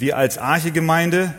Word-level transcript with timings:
Wir 0.00 0.16
als 0.16 0.38
Archegemeinde 0.38 1.34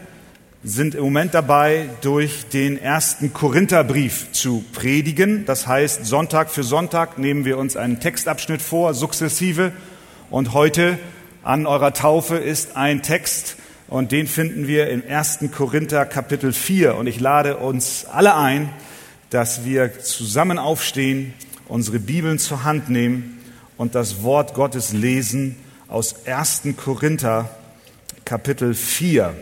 sind 0.64 0.94
im 0.94 1.02
Moment 1.02 1.34
dabei, 1.34 1.90
durch 2.02 2.46
den 2.50 2.78
ersten 2.78 3.34
Korintherbrief 3.34 4.34
zu 4.34 4.64
predigen. 4.72 5.48
Das 5.48 5.66
heißt, 5.66 6.06
Sonntag 6.06 6.52
für 6.52 6.62
Sonntag 6.62 7.18
nehmen 7.18 7.44
wir 7.44 7.58
uns 7.58 7.76
einen 7.76 8.00
Textabschnitt 8.00 8.62
vor, 8.62 8.94
sukzessive. 8.94 9.72
Und 10.30 10.54
heute 10.54 11.00
an 11.42 11.66
eurer 11.66 11.94
Taufe 11.94 12.36
ist 12.36 12.78
ein 12.78 13.02
Text, 13.02 13.56
und 13.88 14.12
den 14.12 14.28
finden 14.28 14.68
wir 14.68 14.92
im 14.92 15.04
ersten 15.04 15.50
Korinther 15.50 16.06
Kapitel 16.06 16.54
4. 16.54 16.98
Und 16.98 17.08
ich 17.08 17.20
lade 17.20 17.58
uns 17.58 18.06
alle 18.06 18.36
ein, 18.36 18.70
dass 19.32 19.66
wir 19.66 19.98
zusammen 20.02 20.60
aufstehen, 20.60 21.34
unsere 21.68 21.98
Bibeln 21.98 22.38
zur 22.38 22.64
Hand 22.64 22.92
nehmen 22.92 23.40
und 23.78 23.96
das 23.96 24.22
Wort 24.22 24.54
Gottes 24.54 24.94
lesen 24.94 25.56
aus 25.88 26.28
1. 26.28 26.62
Korinther 26.78 27.50
Kapitel 28.26 28.74
4 28.74 29.36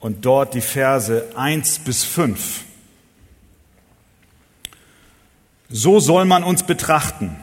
und 0.00 0.24
dort 0.24 0.54
die 0.54 0.60
Verse 0.60 1.32
1 1.34 1.80
bis 1.80 2.04
5. 2.04 2.64
So 5.70 5.98
soll 5.98 6.24
man 6.24 6.44
uns 6.44 6.62
betrachten 6.62 7.36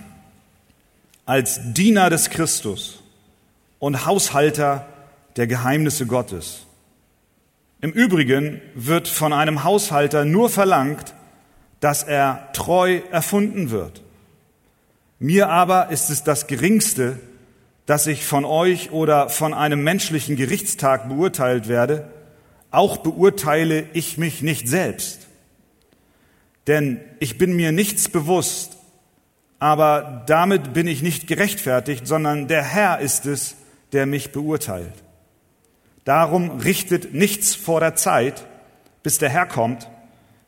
als 1.26 1.60
Diener 1.74 2.10
des 2.10 2.30
Christus 2.30 3.02
und 3.80 4.06
Haushalter 4.06 4.86
der 5.38 5.48
Geheimnisse 5.48 6.06
Gottes. 6.06 6.66
Im 7.82 7.92
Übrigen 7.92 8.62
wird 8.76 9.08
von 9.08 9.34
einem 9.34 9.64
Haushalter 9.64 10.24
nur 10.24 10.50
verlangt, 10.50 11.16
dass 11.80 12.04
er 12.04 12.50
treu 12.54 13.02
erfunden 13.12 13.72
wird. 13.72 14.04
Mir 15.18 15.50
aber 15.50 15.90
ist 15.90 16.10
es 16.10 16.24
das 16.24 16.48
Geringste, 16.48 17.20
dass 17.92 18.08
ich 18.08 18.26
von 18.26 18.46
euch 18.46 18.94
oder 18.94 19.28
von 19.28 19.54
einem 19.54 19.84
menschlichen 19.84 20.38
Gerichtstag 20.38 21.10
beurteilt 21.10 21.68
werde, 21.68 22.08
auch 22.72 22.96
beurteile 22.96 23.84
ich 23.92 24.18
mich 24.18 24.42
nicht 24.42 24.70
selbst. 24.70 25.28
Denn 26.68 27.02
ich 27.20 27.38
bin 27.38 27.54
mir 27.54 27.74
nichts 27.74 28.08
bewusst, 28.08 28.78
aber 29.60 30.24
damit 30.26 30.72
bin 30.72 30.88
ich 30.88 31.02
nicht 31.02 31.28
gerechtfertigt, 31.28 32.08
sondern 32.08 32.48
der 32.48 32.64
Herr 32.64 33.00
ist 33.00 33.26
es, 33.26 33.58
der 33.92 34.06
mich 34.06 34.32
beurteilt. 34.32 34.94
Darum 36.06 36.62
richtet 36.62 37.14
nichts 37.14 37.56
vor 37.56 37.82
der 37.82 37.96
Zeit, 37.96 38.48
bis 39.04 39.18
der 39.18 39.28
Herr 39.28 39.48
kommt, 39.48 39.90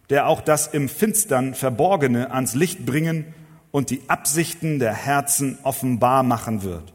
der 0.10 0.28
auch 0.28 0.40
das 0.40 0.68
im 0.68 0.88
Finstern 0.88 1.56
Verborgene 1.56 2.32
ans 2.32 2.56
Licht 2.56 2.86
bringen 2.86 3.34
und 3.72 3.90
die 3.90 4.00
Absichten 4.08 4.80
der 4.80 4.94
Herzen 4.94 5.58
offenbar 5.64 6.24
machen 6.24 6.64
wird. 6.64 6.94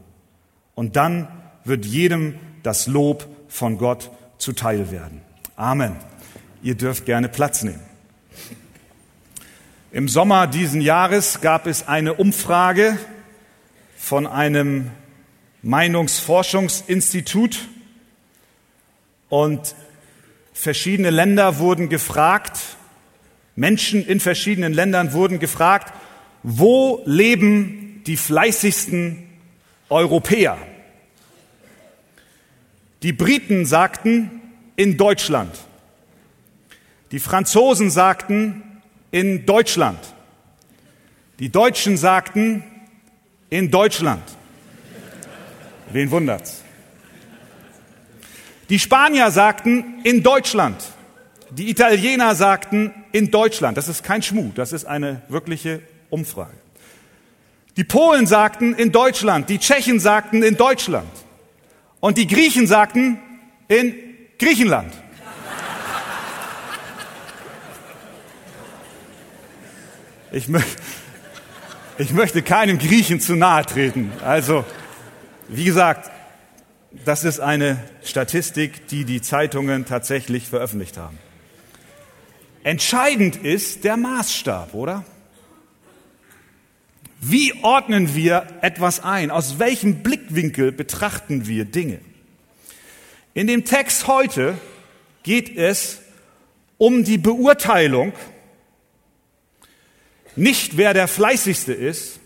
Und 0.79 0.95
dann 0.95 1.27
wird 1.65 1.85
jedem 1.85 2.35
das 2.63 2.87
Lob 2.87 3.27
von 3.49 3.77
Gott 3.77 4.11
zuteil 4.37 4.91
werden. 4.91 5.19
Amen. 5.57 5.97
Ihr 6.63 6.75
dürft 6.75 7.05
gerne 7.05 7.27
Platz 7.27 7.63
nehmen. 7.63 7.81
Im 9.91 10.07
Sommer 10.07 10.47
diesen 10.47 10.79
Jahres 10.79 11.41
gab 11.41 11.67
es 11.67 11.89
eine 11.89 12.13
Umfrage 12.13 12.97
von 13.97 14.25
einem 14.25 14.91
Meinungsforschungsinstitut 15.63 17.67
und 19.27 19.75
verschiedene 20.53 21.09
Länder 21.09 21.59
wurden 21.59 21.89
gefragt, 21.89 22.57
Menschen 23.57 24.07
in 24.07 24.21
verschiedenen 24.21 24.71
Ländern 24.71 25.11
wurden 25.11 25.39
gefragt, 25.39 25.93
wo 26.41 27.01
leben 27.03 28.01
die 28.07 28.15
fleißigsten 28.15 29.27
Europäer? 29.89 30.57
Die 33.01 33.13
Briten 33.13 33.65
sagten 33.65 34.41
in 34.75 34.97
Deutschland. 34.97 35.55
Die 37.11 37.19
Franzosen 37.19 37.89
sagten 37.89 38.81
in 39.11 39.45
Deutschland. 39.45 39.99
Die 41.39 41.49
Deutschen 41.49 41.97
sagten 41.97 42.63
in 43.49 43.71
Deutschland. 43.71 44.23
Wen 45.91 46.11
wundert's? 46.11 46.61
Die 48.69 48.77
Spanier 48.77 49.31
sagten 49.31 50.01
in 50.03 50.21
Deutschland. 50.21 50.83
Die 51.49 51.69
Italiener 51.69 52.35
sagten 52.35 52.93
in 53.11 53.31
Deutschland. 53.31 53.77
Das 53.77 53.87
ist 53.87 54.03
kein 54.03 54.21
Schmuh, 54.21 54.51
das 54.53 54.73
ist 54.73 54.85
eine 54.85 55.21
wirkliche 55.29 55.81
Umfrage. 56.09 56.53
Die 57.77 57.83
Polen 57.85 58.27
sagten 58.27 58.75
in 58.75 58.91
Deutschland, 58.91 59.49
die 59.49 59.57
Tschechen 59.57 59.99
sagten 59.99 60.43
in 60.43 60.57
Deutschland 60.57 61.07
und 61.99 62.17
die 62.17 62.27
Griechen 62.27 62.67
sagten 62.67 63.19
in 63.67 63.95
Griechenland. 64.37 64.93
Ich, 70.31 70.47
mö 70.47 70.59
ich 71.97 72.11
möchte 72.11 72.43
keinem 72.43 72.77
Griechen 72.77 73.19
zu 73.19 73.35
nahe 73.35 73.65
treten. 73.65 74.11
Also, 74.23 74.63
wie 75.47 75.65
gesagt, 75.65 76.11
das 77.03 77.23
ist 77.23 77.39
eine 77.39 77.83
Statistik, 78.03 78.87
die 78.87 79.05
die 79.05 79.21
Zeitungen 79.21 79.85
tatsächlich 79.85 80.47
veröffentlicht 80.47 80.97
haben. 80.97 81.17
Entscheidend 82.63 83.37
ist 83.37 83.83
der 83.83 83.97
Maßstab, 83.97 84.73
oder? 84.73 85.03
Wie 87.21 87.53
ordnen 87.63 88.15
wir 88.15 88.47
etwas 88.61 89.01
ein? 89.01 89.29
Aus 89.29 89.59
welchem 89.59 90.03
Blickwinkel 90.03 90.71
betrachten 90.71 91.47
wir 91.47 91.65
Dinge? 91.65 91.99
In 93.33 93.47
dem 93.47 93.65
Text 93.65 94.07
heute 94.07 94.57
geht 95.23 95.55
es 95.55 95.99
um 96.77 97.03
die 97.03 97.17
Beurteilung, 97.17 98.13
nicht 100.37 100.77
wer 100.77 100.93
der 100.93 101.09
Fleißigste 101.09 101.73
ist, 101.73 102.21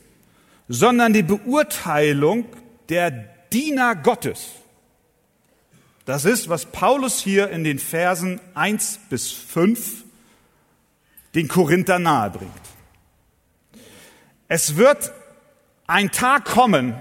sondern 0.67 1.11
die 1.13 1.23
Beurteilung 1.23 2.45
der 2.89 3.11
Diener 3.51 3.95
Gottes. 3.95 4.49
Das 6.05 6.25
ist, 6.25 6.49
was 6.49 6.67
Paulus 6.67 7.19
hier 7.19 7.49
in 7.49 7.63
den 7.63 7.79
Versen 7.79 8.39
1 8.53 8.99
bis 9.09 9.31
5 9.31 10.03
den 11.33 11.47
Korinther 11.47 11.97
nahebringt. 11.97 12.72
Es 14.55 14.75
wird 14.75 15.11
ein 15.87 16.11
Tag 16.11 16.45
kommen, 16.45 16.93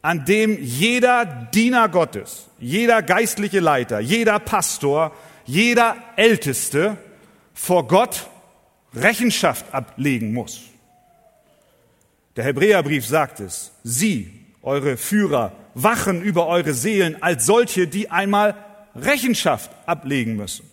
an 0.00 0.24
dem 0.24 0.62
jeder 0.62 1.24
Diener 1.52 1.88
Gottes, 1.88 2.46
jeder 2.60 3.02
geistliche 3.02 3.58
Leiter, 3.58 3.98
jeder 3.98 4.38
Pastor, 4.38 5.10
jeder 5.44 5.96
Älteste 6.14 6.98
vor 7.52 7.88
Gott 7.88 8.28
Rechenschaft 8.94 9.74
ablegen 9.74 10.32
muss. 10.32 10.60
Der 12.36 12.44
Hebräerbrief 12.44 13.08
sagt 13.08 13.40
es, 13.40 13.72
Sie, 13.82 14.30
eure 14.62 14.96
Führer, 14.96 15.50
wachen 15.74 16.22
über 16.22 16.46
eure 16.46 16.74
Seelen 16.74 17.20
als 17.24 17.44
solche, 17.44 17.88
die 17.88 18.08
einmal 18.12 18.54
Rechenschaft 18.94 19.72
ablegen 19.86 20.36
müssen. 20.36 20.70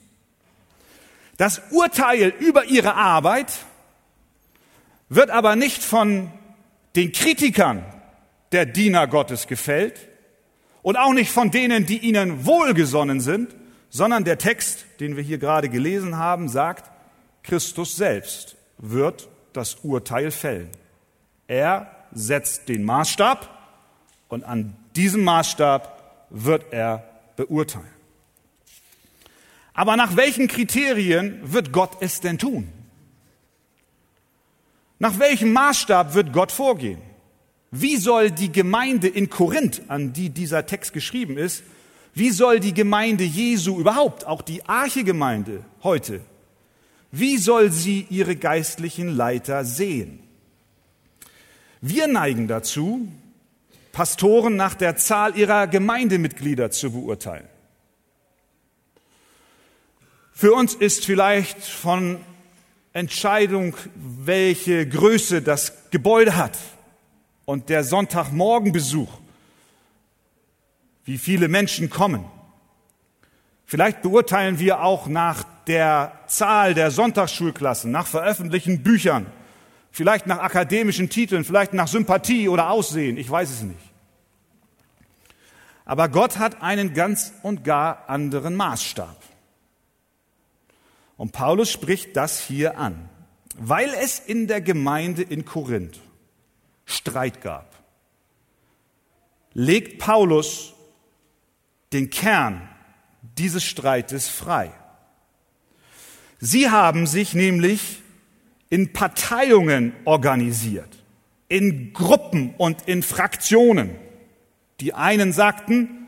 Das 1.37 1.63
Urteil 1.71 2.31
über 2.37 2.65
ihre 2.65 2.93
Arbeit 2.93 3.47
wird 5.09 5.31
aber 5.31 5.55
nicht 5.55 5.83
von 5.83 6.31
den 6.95 7.11
Kritikern 7.11 7.83
der 8.51 8.65
Diener 8.65 9.07
Gottes 9.07 9.47
gefällt 9.47 10.07
und 10.81 10.95
auch 10.95 11.13
nicht 11.13 11.31
von 11.31 11.51
denen, 11.51 11.85
die 11.85 11.97
ihnen 11.97 12.45
wohlgesonnen 12.45 13.19
sind, 13.19 13.55
sondern 13.89 14.23
der 14.23 14.37
Text, 14.37 14.85
den 14.99 15.15
wir 15.15 15.23
hier 15.23 15.39
gerade 15.39 15.69
gelesen 15.69 16.17
haben, 16.17 16.47
sagt, 16.47 16.89
Christus 17.43 17.95
selbst 17.95 18.55
wird 18.77 19.27
das 19.53 19.75
Urteil 19.83 20.31
fällen. 20.31 20.69
Er 21.47 21.91
setzt 22.11 22.69
den 22.69 22.83
Maßstab 22.83 23.49
und 24.29 24.43
an 24.43 24.75
diesem 24.95 25.23
Maßstab 25.23 26.27
wird 26.29 26.71
er 26.71 27.03
beurteilen. 27.35 27.87
Aber 29.73 29.95
nach 29.95 30.15
welchen 30.15 30.47
Kriterien 30.47 31.39
wird 31.43 31.71
Gott 31.71 31.97
es 32.01 32.21
denn 32.21 32.37
tun? 32.37 32.71
Nach 34.99 35.17
welchem 35.17 35.53
Maßstab 35.53 36.13
wird 36.13 36.33
Gott 36.33 36.51
vorgehen? 36.51 37.01
Wie 37.71 37.97
soll 37.97 38.31
die 38.31 38.51
Gemeinde 38.51 39.07
in 39.07 39.29
Korinth, 39.29 39.83
an 39.87 40.11
die 40.11 40.29
dieser 40.29 40.65
Text 40.65 40.91
geschrieben 40.91 41.37
ist, 41.37 41.63
wie 42.13 42.31
soll 42.31 42.59
die 42.59 42.73
Gemeinde 42.73 43.23
Jesu 43.23 43.79
überhaupt, 43.79 44.27
auch 44.27 44.41
die 44.41 44.65
Archegemeinde 44.65 45.63
heute, 45.83 46.21
wie 47.11 47.37
soll 47.37 47.71
sie 47.71 48.05
ihre 48.09 48.35
geistlichen 48.35 49.15
Leiter 49.15 49.63
sehen? 49.63 50.19
Wir 51.81 52.07
neigen 52.07 52.47
dazu, 52.47 53.07
Pastoren 53.91 54.55
nach 54.55 54.75
der 54.75 54.97
Zahl 54.97 55.35
ihrer 55.35 55.67
Gemeindemitglieder 55.67 56.71
zu 56.71 56.91
beurteilen. 56.91 57.47
Für 60.31 60.53
uns 60.53 60.73
ist 60.73 61.05
vielleicht 61.05 61.63
von 61.63 62.19
Entscheidung, 62.93 63.75
welche 63.95 64.87
Größe 64.87 65.41
das 65.41 65.89
Gebäude 65.91 66.35
hat 66.35 66.57
und 67.45 67.69
der 67.69 67.83
Sonntagmorgenbesuch, 67.83 69.09
wie 71.05 71.17
viele 71.17 71.47
Menschen 71.47 71.89
kommen. 71.89 72.25
Vielleicht 73.65 74.01
beurteilen 74.01 74.57
wir 74.57 74.81
auch 74.81 75.07
nach 75.07 75.43
der 75.67 76.19
Zahl 76.25 76.73
der 76.73 76.89
Sonntagsschulklassen, 76.89 77.91
nach 77.91 78.07
veröffentlichten 78.07 78.81
Büchern, 78.81 79.27
vielleicht 79.91 80.25
nach 80.25 80.39
akademischen 80.39 81.09
Titeln, 81.09 81.43
vielleicht 81.43 81.73
nach 81.73 81.87
Sympathie 81.87 82.49
oder 82.49 82.71
Aussehen, 82.71 83.17
ich 83.17 83.29
weiß 83.29 83.51
es 83.51 83.61
nicht. 83.61 83.79
Aber 85.85 86.09
Gott 86.09 86.37
hat 86.39 86.63
einen 86.63 86.95
ganz 86.95 87.33
und 87.43 87.63
gar 87.63 88.09
anderen 88.09 88.55
Maßstab. 88.55 89.18
Und 91.19 91.33
Paulus 91.33 91.69
spricht 91.69 92.15
das 92.15 92.39
hier 92.39 92.77
an, 92.77 93.09
weil 93.57 93.89
es 94.01 94.19
in 94.19 94.47
der 94.47 94.61
Gemeinde 94.61 95.21
in 95.21 95.43
Korinth 95.43 95.99
Streit 96.85 97.41
gab. 97.41 97.75
Legt 99.53 99.99
Paulus 99.99 100.73
den 101.91 102.09
Kern 102.09 102.69
dieses 103.37 103.65
Streites 103.65 104.29
frei. 104.29 104.71
Sie 106.39 106.69
haben 106.69 107.05
sich 107.05 107.33
nämlich 107.33 108.01
in 108.69 108.93
Parteiungen 108.93 109.91
organisiert, 110.05 111.03
in 111.49 111.91
Gruppen 111.91 112.53
und 112.57 112.87
in 112.87 113.03
Fraktionen. 113.03 113.93
Die 114.79 114.93
einen 114.93 115.33
sagten, 115.33 116.07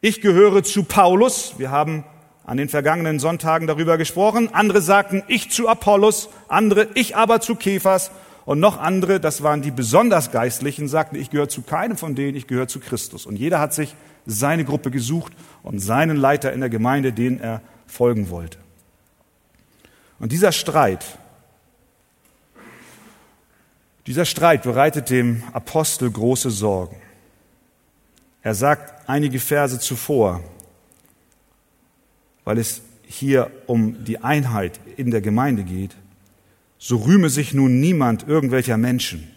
ich 0.00 0.20
gehöre 0.20 0.64
zu 0.64 0.82
Paulus, 0.82 1.60
wir 1.60 1.70
haben 1.70 2.02
an 2.48 2.56
den 2.56 2.70
vergangenen 2.70 3.18
Sonntagen 3.18 3.66
darüber 3.66 3.98
gesprochen, 3.98 4.54
andere 4.54 4.80
sagten, 4.80 5.22
ich 5.28 5.50
zu 5.50 5.68
Apollos, 5.68 6.30
andere, 6.48 6.88
ich 6.94 7.14
aber 7.14 7.42
zu 7.42 7.56
Kephas 7.56 8.10
und 8.46 8.58
noch 8.58 8.80
andere, 8.80 9.20
das 9.20 9.42
waren 9.42 9.60
die 9.60 9.70
besonders 9.70 10.30
Geistlichen, 10.30 10.88
sagten, 10.88 11.16
ich 11.16 11.28
gehöre 11.28 11.50
zu 11.50 11.60
keinem 11.60 11.98
von 11.98 12.14
denen, 12.14 12.38
ich 12.38 12.46
gehöre 12.46 12.66
zu 12.66 12.80
Christus. 12.80 13.26
Und 13.26 13.36
jeder 13.36 13.60
hat 13.60 13.74
sich 13.74 13.94
seine 14.24 14.64
Gruppe 14.64 14.90
gesucht 14.90 15.34
und 15.62 15.80
seinen 15.80 16.16
Leiter 16.16 16.50
in 16.54 16.60
der 16.60 16.70
Gemeinde, 16.70 17.12
den 17.12 17.38
er 17.38 17.60
folgen 17.86 18.30
wollte. 18.30 18.56
Und 20.18 20.32
dieser 20.32 20.52
Streit, 20.52 21.04
dieser 24.06 24.24
Streit 24.24 24.62
bereitet 24.62 25.10
dem 25.10 25.42
Apostel 25.52 26.10
große 26.10 26.50
Sorgen. 26.50 26.96
Er 28.40 28.54
sagt 28.54 29.06
einige 29.06 29.38
Verse 29.38 29.78
zuvor, 29.80 30.40
weil 32.48 32.56
es 32.56 32.80
hier 33.06 33.50
um 33.66 34.06
die 34.06 34.24
Einheit 34.24 34.80
in 34.96 35.10
der 35.10 35.20
Gemeinde 35.20 35.64
geht, 35.64 35.94
so 36.78 36.96
rühme 36.96 37.28
sich 37.28 37.52
nun 37.52 37.78
niemand 37.78 38.26
irgendwelcher 38.26 38.78
Menschen. 38.78 39.30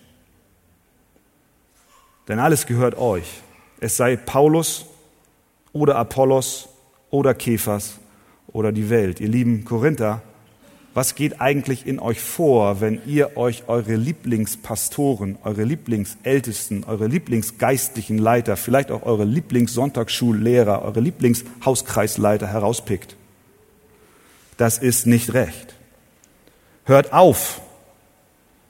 Denn 2.30 2.40
alles 2.40 2.68
gehört 2.68 2.98
euch. 2.98 3.42
Es 3.82 3.98
sei 3.98 4.16
Paulus 4.16 4.86
oder 5.74 5.98
Apollos 5.98 6.70
oder 7.10 7.34
Kephas 7.34 8.00
oder 8.48 8.72
die 8.72 8.90
Welt. 8.90 9.20
Ihr 9.20 9.28
lieben 9.28 9.66
Korinther, 9.66 10.22
was 10.94 11.16
geht 11.16 11.40
eigentlich 11.40 11.88
in 11.88 12.00
euch 12.00 12.20
vor, 12.20 12.82
wenn 12.82 13.02
ihr 13.06 13.38
euch 13.38 13.64
eure 13.68 13.96
Lieblingspastoren, 13.96 15.38
eure 15.44 15.64
Lieblingsältesten, 15.64 16.84
eure 16.84 17.08
Lieblingsgeistlichen 17.08 18.18
Leiter, 18.18 18.58
vielleicht 18.58 18.92
auch 18.92 19.04
eure 19.04 19.24
Lieblingssonntagsschullehrer, 19.24 20.82
eure 20.84 21.00
Lieblingshauskreisleiter 21.00 22.48
herauspickt? 22.48 23.16
Das 24.58 24.78
ist 24.78 25.08
nicht 25.08 25.34
recht. 25.34 25.76
Hört 26.84 27.14
auf, 27.14 27.62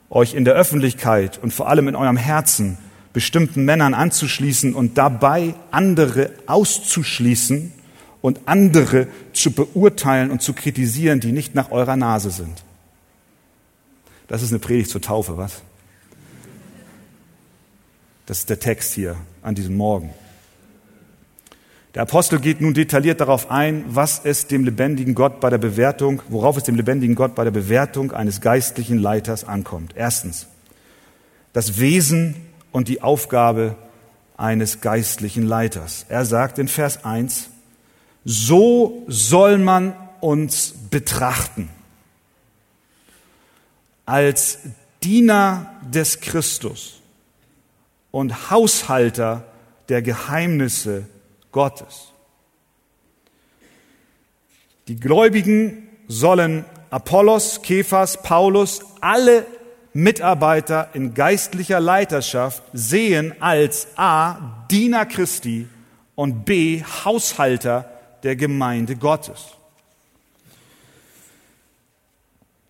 euch 0.08 0.34
in 0.34 0.44
der 0.44 0.54
Öffentlichkeit 0.54 1.40
und 1.42 1.52
vor 1.52 1.68
allem 1.68 1.88
in 1.88 1.96
eurem 1.96 2.16
Herzen 2.16 2.78
bestimmten 3.12 3.64
Männern 3.64 3.94
anzuschließen 3.94 4.74
und 4.74 4.96
dabei 4.96 5.54
andere 5.70 6.30
auszuschließen, 6.46 7.72
und 8.22 8.40
andere 8.46 9.08
zu 9.34 9.50
beurteilen 9.50 10.30
und 10.30 10.40
zu 10.40 10.54
kritisieren, 10.54 11.20
die 11.20 11.32
nicht 11.32 11.54
nach 11.54 11.70
eurer 11.70 11.96
Nase 11.96 12.30
sind. 12.30 12.64
Das 14.28 14.42
ist 14.42 14.50
eine 14.50 14.60
Predigt 14.60 14.88
zur 14.88 15.02
Taufe, 15.02 15.36
was? 15.36 15.60
Das 18.24 18.38
ist 18.38 18.48
der 18.48 18.60
Text 18.60 18.94
hier 18.94 19.16
an 19.42 19.54
diesem 19.54 19.76
Morgen. 19.76 20.14
Der 21.94 22.02
Apostel 22.02 22.38
geht 22.40 22.62
nun 22.62 22.72
detailliert 22.72 23.20
darauf 23.20 23.50
ein, 23.50 23.84
was 23.88 24.22
es 24.24 24.46
dem 24.46 24.64
lebendigen 24.64 25.14
Gott 25.14 25.40
bei 25.40 25.50
der 25.50 25.58
Bewertung, 25.58 26.22
worauf 26.30 26.56
es 26.56 26.62
dem 26.62 26.76
lebendigen 26.76 27.14
Gott 27.14 27.34
bei 27.34 27.44
der 27.44 27.50
Bewertung 27.50 28.12
eines 28.12 28.40
geistlichen 28.40 28.98
Leiters 28.98 29.44
ankommt. 29.44 29.92
Erstens, 29.94 30.46
das 31.52 31.78
Wesen 31.78 32.36
und 32.70 32.88
die 32.88 33.02
Aufgabe 33.02 33.76
eines 34.38 34.80
geistlichen 34.80 35.42
Leiters. 35.42 36.06
Er 36.08 36.24
sagt 36.24 36.58
in 36.58 36.68
Vers 36.68 37.04
1, 37.04 37.50
so 38.24 39.04
soll 39.08 39.58
man 39.58 39.94
uns 40.20 40.74
betrachten. 40.90 41.68
Als 44.06 44.58
Diener 45.02 45.80
des 45.82 46.20
Christus 46.20 47.00
und 48.10 48.50
Haushalter 48.50 49.44
der 49.88 50.02
Geheimnisse 50.02 51.06
Gottes. 51.50 52.12
Die 54.88 54.98
Gläubigen 54.98 55.88
sollen 56.08 56.64
Apollos, 56.90 57.62
Kephas, 57.62 58.22
Paulus, 58.22 58.80
alle 59.00 59.46
Mitarbeiter 59.92 60.90
in 60.94 61.14
geistlicher 61.14 61.80
Leiterschaft 61.80 62.62
sehen 62.72 63.34
als 63.40 63.88
A, 63.96 64.66
Diener 64.70 65.06
Christi 65.06 65.68
und 66.14 66.44
B, 66.44 66.82
Haushalter 66.82 67.91
der 68.22 68.36
Gemeinde 68.36 68.96
Gottes. 68.96 69.56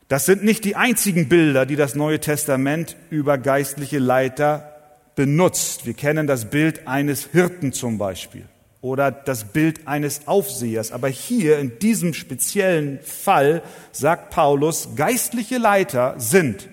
Das 0.09 0.27
sind 0.27 0.45
nicht 0.45 0.65
die 0.65 0.77
einzigen 0.77 1.29
Bilder, 1.29 1.65
die 1.65 1.77
das 1.77 1.95
Neue 1.95 2.21
Testament 2.21 2.97
über 3.09 3.39
geistliche 3.39 3.99
Leiter 3.99 4.77
benutzt. 5.15 5.87
Wir 5.87 5.95
kennen 5.95 6.27
das 6.27 6.51
Bild 6.51 6.87
eines 6.87 7.29
Hirten 7.33 7.73
zum 7.73 7.97
Beispiel 7.97 8.45
oder 8.83 9.11
das 9.11 9.45
Bild 9.45 9.87
eines 9.89 10.27
Aufsehers. 10.27 10.93
Aber 10.93 11.09
hier 11.09 11.59
in 11.59 11.79
diesem 11.79 12.13
speziellen 12.13 13.01
Fall 13.01 13.63
sagt 13.93 14.31
Paulus, 14.31 14.91
geistliche 14.97 15.57
Leiter 15.57 16.15
sind 16.19 16.69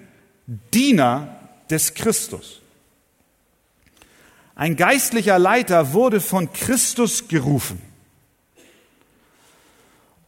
Diener 0.73 1.39
des 1.69 1.93
Christus. 1.93 2.61
Ein 4.53 4.75
geistlicher 4.75 5.39
Leiter 5.39 5.93
wurde 5.93 6.19
von 6.19 6.51
Christus 6.51 7.29
gerufen 7.29 7.88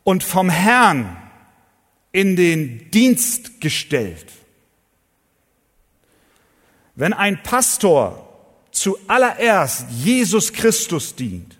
und 0.03 0.23
vom 0.23 0.49
Herrn 0.49 1.17
in 2.11 2.35
den 2.35 2.91
Dienst 2.91 3.61
gestellt. 3.61 4.27
Wenn 6.95 7.13
ein 7.13 7.41
Pastor 7.43 8.27
zuallererst 8.71 9.85
Jesus 9.89 10.51
Christus 10.51 11.15
dient, 11.15 11.57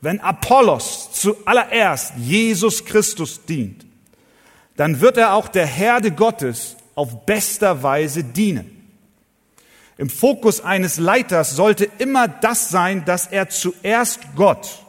wenn 0.00 0.20
Apollos 0.20 1.10
zuallererst 1.12 2.14
Jesus 2.16 2.84
Christus 2.84 3.44
dient, 3.44 3.86
dann 4.76 5.00
wird 5.00 5.16
er 5.16 5.34
auch 5.34 5.48
der 5.48 5.66
Herde 5.66 6.10
Gottes 6.10 6.76
auf 6.94 7.24
bester 7.26 7.82
Weise 7.82 8.24
dienen. 8.24 8.78
Im 9.98 10.08
Fokus 10.10 10.60
eines 10.60 10.98
Leiters 10.98 11.54
sollte 11.54 11.88
immer 11.98 12.26
das 12.26 12.70
sein, 12.70 13.04
dass 13.04 13.26
er 13.26 13.48
zuerst 13.50 14.20
Gott 14.34 14.81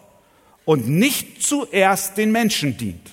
und 0.65 0.87
nicht 0.87 1.43
zuerst 1.43 2.17
den 2.17 2.31
Menschen 2.31 2.77
dient. 2.77 3.11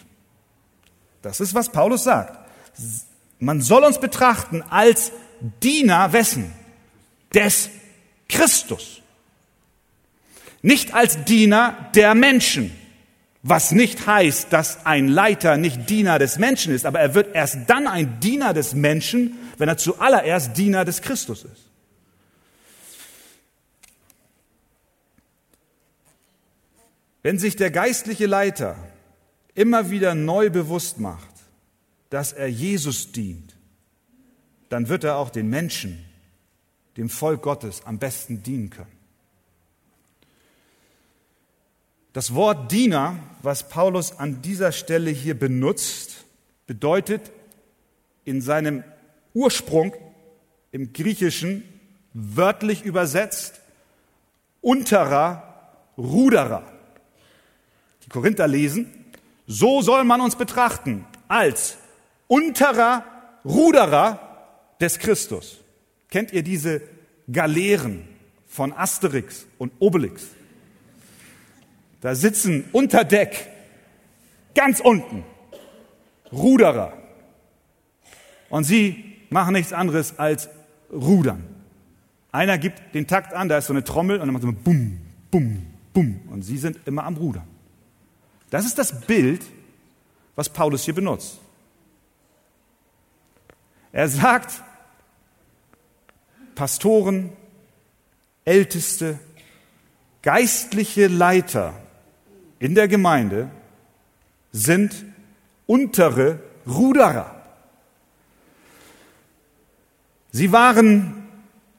Das 1.23 1.41
ist, 1.41 1.55
was 1.55 1.71
Paulus 1.71 2.05
sagt. 2.05 2.39
Man 3.39 3.61
soll 3.61 3.85
uns 3.85 3.99
betrachten 3.99 4.63
als 4.63 5.13
Diener 5.63 6.13
wessen? 6.13 6.53
Des 7.35 7.71
Christus. 8.29 9.03
Nicht 10.63 10.95
als 10.95 11.25
Diener 11.25 11.91
der 11.95 12.15
Menschen. 12.15 12.77
Was 13.43 13.71
nicht 13.71 14.07
heißt, 14.07 14.53
dass 14.53 14.85
ein 14.85 15.09
Leiter 15.09 15.57
nicht 15.57 15.89
Diener 15.89 16.19
des 16.19 16.39
Menschen 16.39 16.75
ist, 16.75 16.85
aber 16.85 17.01
er 17.01 17.15
wird 17.15 17.35
erst 17.35 17.59
dann 17.69 17.87
ein 17.87 18.21
Diener 18.21 18.53
des 18.53 18.75
Menschen, 18.75 19.39
wenn 19.57 19.69
er 19.69 19.79
zuallererst 19.79 20.57
Diener 20.57 20.85
des 20.85 21.01
Christus 21.01 21.45
ist. 21.45 21.70
Wenn 27.23 27.39
sich 27.39 27.57
der 27.57 27.71
geistliche 27.71 28.27
Leiter 28.27 28.77
immer 29.55 29.91
wieder 29.91 30.15
neu 30.15 30.51
bewusst 30.51 30.99
macht, 30.99 31.29
dass 32.09 32.33
er 32.33 32.49
Jesus 32.49 33.13
dient, 33.13 33.57
dann 34.69 34.89
wird 34.89 35.05
er 35.05 35.17
auch 35.17 35.31
den 35.31 35.49
Menschen, 35.49 36.05
dem 36.97 37.11
Volk 37.11 37.43
Gottes 37.43 37.85
am 37.85 37.99
besten 37.99 38.43
dienen 38.43 38.71
können. 38.71 39.01
Das 42.13 42.35
Wort 42.35 42.73
Diener, 42.73 43.19
was 43.43 43.69
Paulus 43.69 44.19
an 44.19 44.43
dieser 44.43 44.73
Stelle 44.73 45.11
hier 45.11 45.39
benutzt, 45.39 46.25
bedeutet 46.67 47.31
in 48.25 48.41
seinem 48.41 48.83
Ursprung 49.33 49.95
im 50.73 50.93
Griechischen 50.93 51.63
wörtlich 52.13 52.85
übersetzt 52.85 53.61
unterer 54.61 55.69
Ruderer. 55.97 56.80
Korinther 58.11 58.47
lesen, 58.47 58.87
so 59.47 59.81
soll 59.83 60.05
man 60.05 60.21
uns 60.21 60.37
betrachten 60.37 61.05
als 61.29 61.79
unterer 62.27 63.05
Ruderer 63.45 64.21
des 64.81 64.99
Christus. 64.99 65.59
Kennt 66.11 66.33
ihr 66.33 66.43
diese 66.43 66.83
Galeeren 67.31 68.07
von 68.47 68.73
Asterix 68.73 69.47
und 69.59 69.73
Obelix? 69.79 70.27
Da 72.01 72.15
sitzen 72.15 72.65
unter 72.73 73.05
Deck, 73.05 73.49
ganz 74.55 74.81
unten, 74.81 75.25
Ruderer. 76.33 76.95
Und 78.49 78.65
sie 78.65 79.17
machen 79.31 79.53
nichts 79.53 79.73
anderes 79.73 80.19
als 80.19 80.49
rudern. 80.93 81.45
Einer 82.33 82.59
gibt 82.59 82.95
den 82.95 83.07
Takt 83.07 83.33
an, 83.33 83.49
da 83.49 83.59
ist 83.59 83.67
so 83.67 83.73
eine 83.73 83.85
Trommel 83.85 84.21
und 84.21 84.27
dann 84.27 84.33
macht 84.33 84.43
so 84.43 84.53
bum, 84.53 84.99
bum, 85.31 85.67
bum. 85.93 86.21
Und 86.31 86.43
sie 86.43 86.59
sind 86.59 86.79
immer 86.87 87.05
am 87.05 87.17
Rudern. 87.17 87.47
Das 88.51 88.67
ist 88.67 88.79
das 88.79 89.01
Bild, 89.03 89.43
was 90.35 90.49
Paulus 90.49 90.85
hier 90.85 90.95
benutzt. 90.95 91.39
Er 93.93 94.09
sagt, 94.09 94.63
Pastoren, 96.55 97.33
Älteste, 98.45 99.19
geistliche 100.23 101.07
Leiter 101.07 101.75
in 102.59 102.75
der 102.75 102.89
Gemeinde 102.89 103.51
sind 104.53 105.05
untere 105.67 106.41
Ruderer. 106.67 107.35
Sie 110.33 110.53
waren 110.53 111.29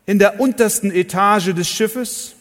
in 0.06 0.20
der 0.20 0.40
untersten 0.40 0.92
Etage 0.92 1.54
des 1.54 1.70
Schiffes 1.70 2.36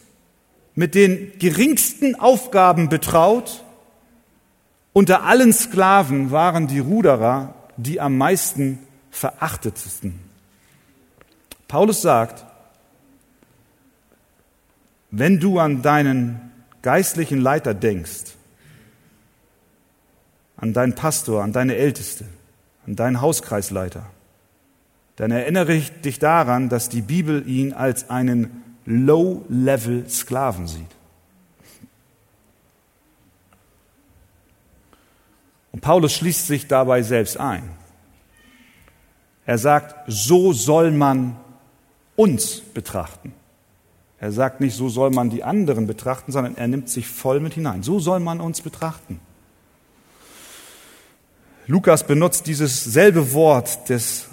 mit 0.75 0.95
den 0.95 1.37
geringsten 1.39 2.15
Aufgaben 2.15 2.89
betraut. 2.89 3.63
Unter 4.93 5.23
allen 5.23 5.53
Sklaven 5.53 6.31
waren 6.31 6.67
die 6.67 6.79
Ruderer 6.79 7.55
die 7.77 7.99
am 7.99 8.17
meisten 8.17 8.79
verachtetsten. 9.09 10.19
Paulus 11.67 12.01
sagt, 12.01 12.45
wenn 15.09 15.39
du 15.39 15.59
an 15.59 15.81
deinen 15.81 16.51
geistlichen 16.81 17.41
Leiter 17.41 17.73
denkst, 17.73 18.35
an 20.57 20.73
deinen 20.73 20.95
Pastor, 20.95 21.43
an 21.43 21.53
deine 21.53 21.75
Älteste, 21.75 22.25
an 22.85 22.95
deinen 22.95 23.21
Hauskreisleiter, 23.21 24.05
dann 25.15 25.31
erinnere 25.31 25.73
ich 25.73 26.01
dich 26.01 26.19
daran, 26.19 26.69
dass 26.69 26.89
die 26.89 27.01
Bibel 27.01 27.47
ihn 27.47 27.73
als 27.73 28.09
einen 28.09 28.63
Low-Level-Sklaven 28.85 30.67
sieht. 30.67 30.95
Und 35.71 35.81
Paulus 35.81 36.13
schließt 36.13 36.47
sich 36.47 36.67
dabei 36.67 37.01
selbst 37.01 37.37
ein. 37.37 37.69
Er 39.45 39.57
sagt, 39.57 39.95
so 40.07 40.53
soll 40.53 40.91
man 40.91 41.37
uns 42.15 42.61
betrachten. 42.61 43.33
Er 44.19 44.31
sagt 44.31 44.61
nicht, 44.61 44.75
so 44.75 44.87
soll 44.87 45.09
man 45.09 45.29
die 45.29 45.43
anderen 45.43 45.87
betrachten, 45.87 46.31
sondern 46.31 46.55
er 46.55 46.67
nimmt 46.67 46.89
sich 46.89 47.07
voll 47.07 47.39
mit 47.39 47.55
hinein. 47.55 47.81
So 47.81 47.99
soll 47.99 48.19
man 48.19 48.39
uns 48.39 48.61
betrachten. 48.61 49.19
Lukas 51.65 52.05
benutzt 52.05 52.47
dieses 52.47 52.83
selbe 52.83 53.33
Wort 53.33 53.89
des 53.89 54.27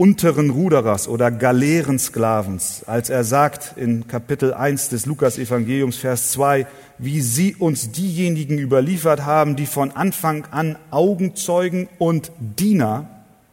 unteren 0.00 0.48
Ruderers 0.48 1.08
oder 1.08 1.30
Galeerensklavens, 1.30 2.84
als 2.86 3.10
er 3.10 3.22
sagt 3.22 3.74
in 3.76 4.08
Kapitel 4.08 4.54
1 4.54 4.88
des 4.88 5.04
Lukas-Evangeliums, 5.04 5.98
Vers 5.98 6.30
2, 6.30 6.66
wie 6.96 7.20
sie 7.20 7.54
uns 7.54 7.92
diejenigen 7.92 8.56
überliefert 8.56 9.26
haben, 9.26 9.56
die 9.56 9.66
von 9.66 9.90
Anfang 9.90 10.46
an 10.52 10.78
Augenzeugen 10.90 11.86
und 11.98 12.32
Diener 12.38 13.10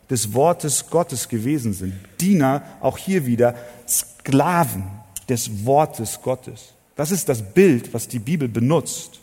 des 0.10 0.34
Wortes 0.34 0.90
Gottes 0.90 1.28
gewesen 1.28 1.74
sind. 1.74 1.96
Diener, 2.22 2.64
auch 2.80 2.98
hier 2.98 3.26
wieder, 3.26 3.54
Sklaven 3.86 4.86
des 5.28 5.66
Wortes 5.66 6.22
Gottes. 6.22 6.72
Das 6.96 7.12
ist 7.12 7.28
das 7.28 7.42
Bild, 7.42 7.94
was 7.94 8.08
die 8.08 8.20
Bibel 8.20 8.48
benutzt 8.48 9.20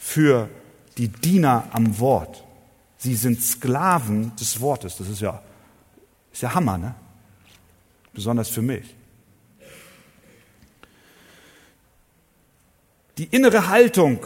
für 0.00 0.48
die 0.98 1.06
Diener 1.06 1.68
am 1.70 2.00
Wort. 2.00 2.42
Sie 2.98 3.14
sind 3.14 3.40
Sklaven 3.40 4.32
des 4.34 4.60
Wortes. 4.60 4.96
Das 4.96 5.08
ist 5.08 5.20
ja 5.20 5.40
ist 6.36 6.42
ja 6.42 6.52
Hammer, 6.52 6.76
ne? 6.76 6.94
Besonders 8.12 8.50
für 8.50 8.60
mich. 8.60 8.94
Die 13.16 13.24
innere 13.24 13.68
Haltung 13.68 14.18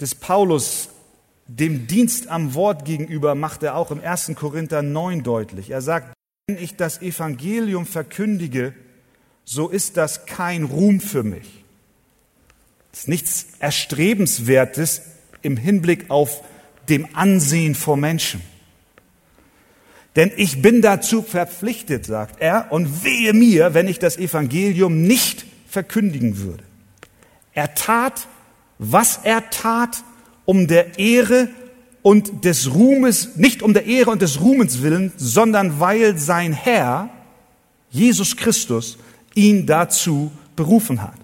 des 0.00 0.14
Paulus 0.14 0.88
dem 1.46 1.86
Dienst 1.86 2.28
am 2.28 2.54
Wort 2.54 2.86
gegenüber 2.86 3.34
macht 3.34 3.62
er 3.62 3.76
auch 3.76 3.90
im 3.90 4.00
1. 4.00 4.32
Korinther 4.36 4.80
9 4.80 5.22
deutlich. 5.22 5.68
Er 5.68 5.82
sagt, 5.82 6.14
wenn 6.46 6.56
ich 6.56 6.76
das 6.76 7.02
Evangelium 7.02 7.84
verkündige, 7.84 8.72
so 9.44 9.68
ist 9.68 9.98
das 9.98 10.24
kein 10.24 10.64
Ruhm 10.64 10.98
für 10.98 11.24
mich. 11.24 11.62
Es 12.90 13.00
ist 13.00 13.08
nichts 13.08 13.46
Erstrebenswertes 13.58 15.02
im 15.42 15.58
Hinblick 15.58 16.08
auf 16.08 16.42
dem 16.88 17.14
Ansehen 17.14 17.74
vor 17.74 17.98
Menschen. 17.98 18.40
Denn 20.16 20.30
ich 20.36 20.62
bin 20.62 20.80
dazu 20.80 21.22
verpflichtet, 21.22 22.06
sagt 22.06 22.40
er, 22.40 22.68
und 22.70 23.04
wehe 23.04 23.32
mir, 23.32 23.74
wenn 23.74 23.88
ich 23.88 23.98
das 23.98 24.16
Evangelium 24.16 25.02
nicht 25.02 25.44
verkündigen 25.68 26.38
würde. 26.38 26.62
Er 27.52 27.74
tat, 27.74 28.28
was 28.78 29.20
er 29.24 29.50
tat, 29.50 30.04
um 30.44 30.68
der 30.68 30.98
Ehre 30.98 31.48
und 32.02 32.44
des 32.44 32.72
Ruhmes, 32.74 33.36
nicht 33.36 33.62
um 33.62 33.74
der 33.74 33.86
Ehre 33.86 34.10
und 34.10 34.22
des 34.22 34.40
Ruhmens 34.40 34.82
willen, 34.82 35.12
sondern 35.16 35.80
weil 35.80 36.18
sein 36.18 36.52
Herr, 36.52 37.08
Jesus 37.90 38.36
Christus, 38.36 38.98
ihn 39.34 39.66
dazu 39.66 40.30
berufen 40.54 41.02
hat. 41.02 41.14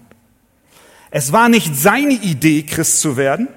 Es 1.11 1.31
war 1.31 1.49
nicht 1.49 1.75
seine 1.75 2.13
Idee, 2.13 2.63
Christ 2.63 2.99
zu 2.99 3.15
werden, 3.15 3.47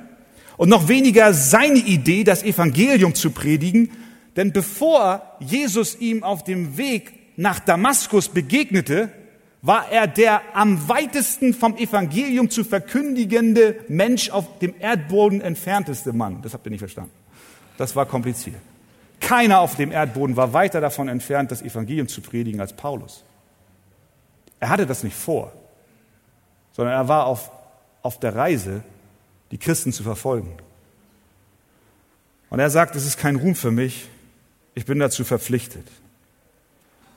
und 0.56 0.68
noch 0.68 0.86
weniger 0.86 1.34
seine 1.34 1.78
Idee, 1.78 2.22
das 2.22 2.44
Evangelium 2.44 3.14
zu 3.14 3.30
predigen, 3.30 3.90
denn 4.36 4.52
bevor 4.52 5.22
Jesus 5.40 5.96
ihm 6.00 6.22
auf 6.22 6.44
dem 6.44 6.76
Weg 6.76 7.12
nach 7.36 7.60
Damaskus 7.60 8.28
begegnete, 8.28 9.10
war 9.62 9.90
er 9.90 10.06
der 10.06 10.42
am 10.52 10.88
weitesten 10.88 11.54
vom 11.54 11.76
Evangelium 11.76 12.50
zu 12.50 12.64
verkündigende 12.64 13.76
Mensch 13.88 14.28
auf 14.30 14.58
dem 14.58 14.74
Erdboden 14.78 15.40
entfernteste 15.40 16.12
Mann. 16.12 16.42
Das 16.42 16.52
habt 16.52 16.66
ihr 16.66 16.70
nicht 16.70 16.80
verstanden. 16.80 17.12
Das 17.78 17.96
war 17.96 18.04
kompliziert. 18.06 18.56
Keiner 19.20 19.60
auf 19.60 19.76
dem 19.76 19.90
Erdboden 19.90 20.36
war 20.36 20.52
weiter 20.52 20.82
davon 20.82 21.08
entfernt, 21.08 21.50
das 21.50 21.62
Evangelium 21.62 22.08
zu 22.08 22.20
predigen 22.20 22.60
als 22.60 22.74
Paulus. 22.74 23.24
Er 24.60 24.68
hatte 24.68 24.86
das 24.86 25.02
nicht 25.02 25.16
vor, 25.16 25.52
sondern 26.72 26.94
er 26.94 27.08
war 27.08 27.26
auf, 27.26 27.50
auf 28.02 28.20
der 28.20 28.34
Reise, 28.34 28.82
die 29.50 29.58
Christen 29.58 29.92
zu 29.92 30.02
verfolgen. 30.02 30.52
Und 32.50 32.60
er 32.60 32.68
sagt, 32.68 32.96
es 32.96 33.06
ist 33.06 33.18
kein 33.18 33.36
Ruhm 33.36 33.54
für 33.54 33.70
mich, 33.70 34.08
ich 34.74 34.84
bin 34.84 34.98
dazu 34.98 35.24
verpflichtet. 35.24 35.86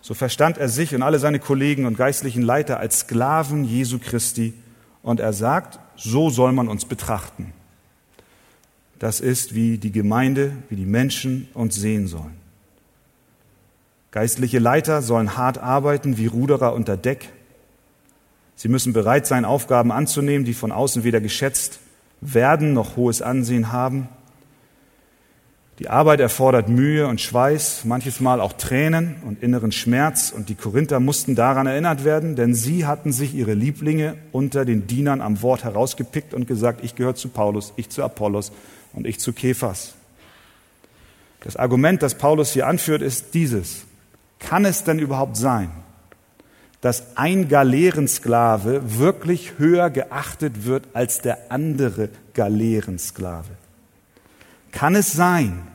So 0.01 0.13
verstand 0.13 0.57
er 0.57 0.69
sich 0.69 0.95
und 0.95 1.01
alle 1.01 1.19
seine 1.19 1.39
Kollegen 1.39 1.85
und 1.85 1.97
geistlichen 1.97 2.41
Leiter 2.41 2.79
als 2.79 2.99
Sklaven 2.99 3.65
Jesu 3.65 3.99
Christi 3.99 4.53
und 5.01 5.19
er 5.19 5.33
sagt, 5.33 5.79
so 5.95 6.29
soll 6.29 6.51
man 6.51 6.67
uns 6.67 6.85
betrachten. 6.85 7.53
Das 8.99 9.19
ist, 9.19 9.53
wie 9.53 9.77
die 9.77 9.91
Gemeinde, 9.91 10.53
wie 10.69 10.75
die 10.75 10.85
Menschen 10.85 11.47
uns 11.53 11.75
sehen 11.75 12.07
sollen. 12.07 12.37
Geistliche 14.11 14.59
Leiter 14.59 15.01
sollen 15.01 15.37
hart 15.37 15.57
arbeiten 15.57 16.17
wie 16.17 16.27
Ruderer 16.27 16.73
unter 16.73 16.97
Deck. 16.97 17.29
Sie 18.55 18.69
müssen 18.69 18.93
bereit 18.93 19.27
sein, 19.27 19.45
Aufgaben 19.45 19.91
anzunehmen, 19.91 20.45
die 20.45 20.53
von 20.53 20.71
außen 20.71 21.03
weder 21.03 21.21
geschätzt 21.21 21.79
werden 22.21 22.73
noch 22.73 22.95
hohes 22.95 23.21
Ansehen 23.21 23.71
haben. 23.71 24.09
Die 25.79 25.91
Arbeit 25.91 26.19
erfordert 26.19 26.69
Mühe 26.69 27.05
und 27.05 27.21
Schweiß, 27.21 27.85
manches 27.85 28.19
Mal 28.19 28.41
auch 28.41 28.53
Tränen 28.53 29.17
und 29.23 29.43
inneren 29.43 29.71
Schmerz. 29.71 30.31
Und 30.31 30.49
die 30.49 30.55
Korinther 30.55 30.99
mussten 30.99 31.35
daran 31.35 31.67
erinnert 31.67 32.03
werden, 32.03 32.35
denn 32.35 32.55
sie 32.55 32.87
hatten 32.87 33.11
sich 33.11 33.35
ihre 33.35 33.53
Lieblinge 33.53 34.15
unter 34.31 34.65
den 34.65 34.87
Dienern 34.87 35.21
am 35.21 35.43
Wort 35.43 35.63
herausgepickt 35.63 36.33
und 36.33 36.47
gesagt, 36.47 36.83
ich 36.83 36.95
gehöre 36.95 37.13
zu 37.13 37.29
Paulus, 37.29 37.73
ich 37.75 37.89
zu 37.89 38.03
Apollos 38.03 38.51
und 38.93 39.05
ich 39.05 39.19
zu 39.19 39.33
Kephas. 39.33 39.93
Das 41.41 41.57
Argument, 41.57 42.01
das 42.01 42.15
Paulus 42.15 42.53
hier 42.53 42.65
anführt, 42.65 43.03
ist 43.03 43.35
dieses. 43.35 43.85
Kann 44.39 44.65
es 44.65 44.83
denn 44.83 44.97
überhaupt 44.97 45.37
sein, 45.37 45.69
dass 46.81 47.15
ein 47.17 47.49
Galeerensklave 47.49 48.97
wirklich 48.97 49.59
höher 49.59 49.91
geachtet 49.91 50.65
wird 50.65 50.85
als 50.93 51.21
der 51.21 51.51
andere 51.51 52.09
Galeerensklave? 52.33 53.49
Kann 54.77 54.93
es 54.93 55.11
sein, 55.11 55.67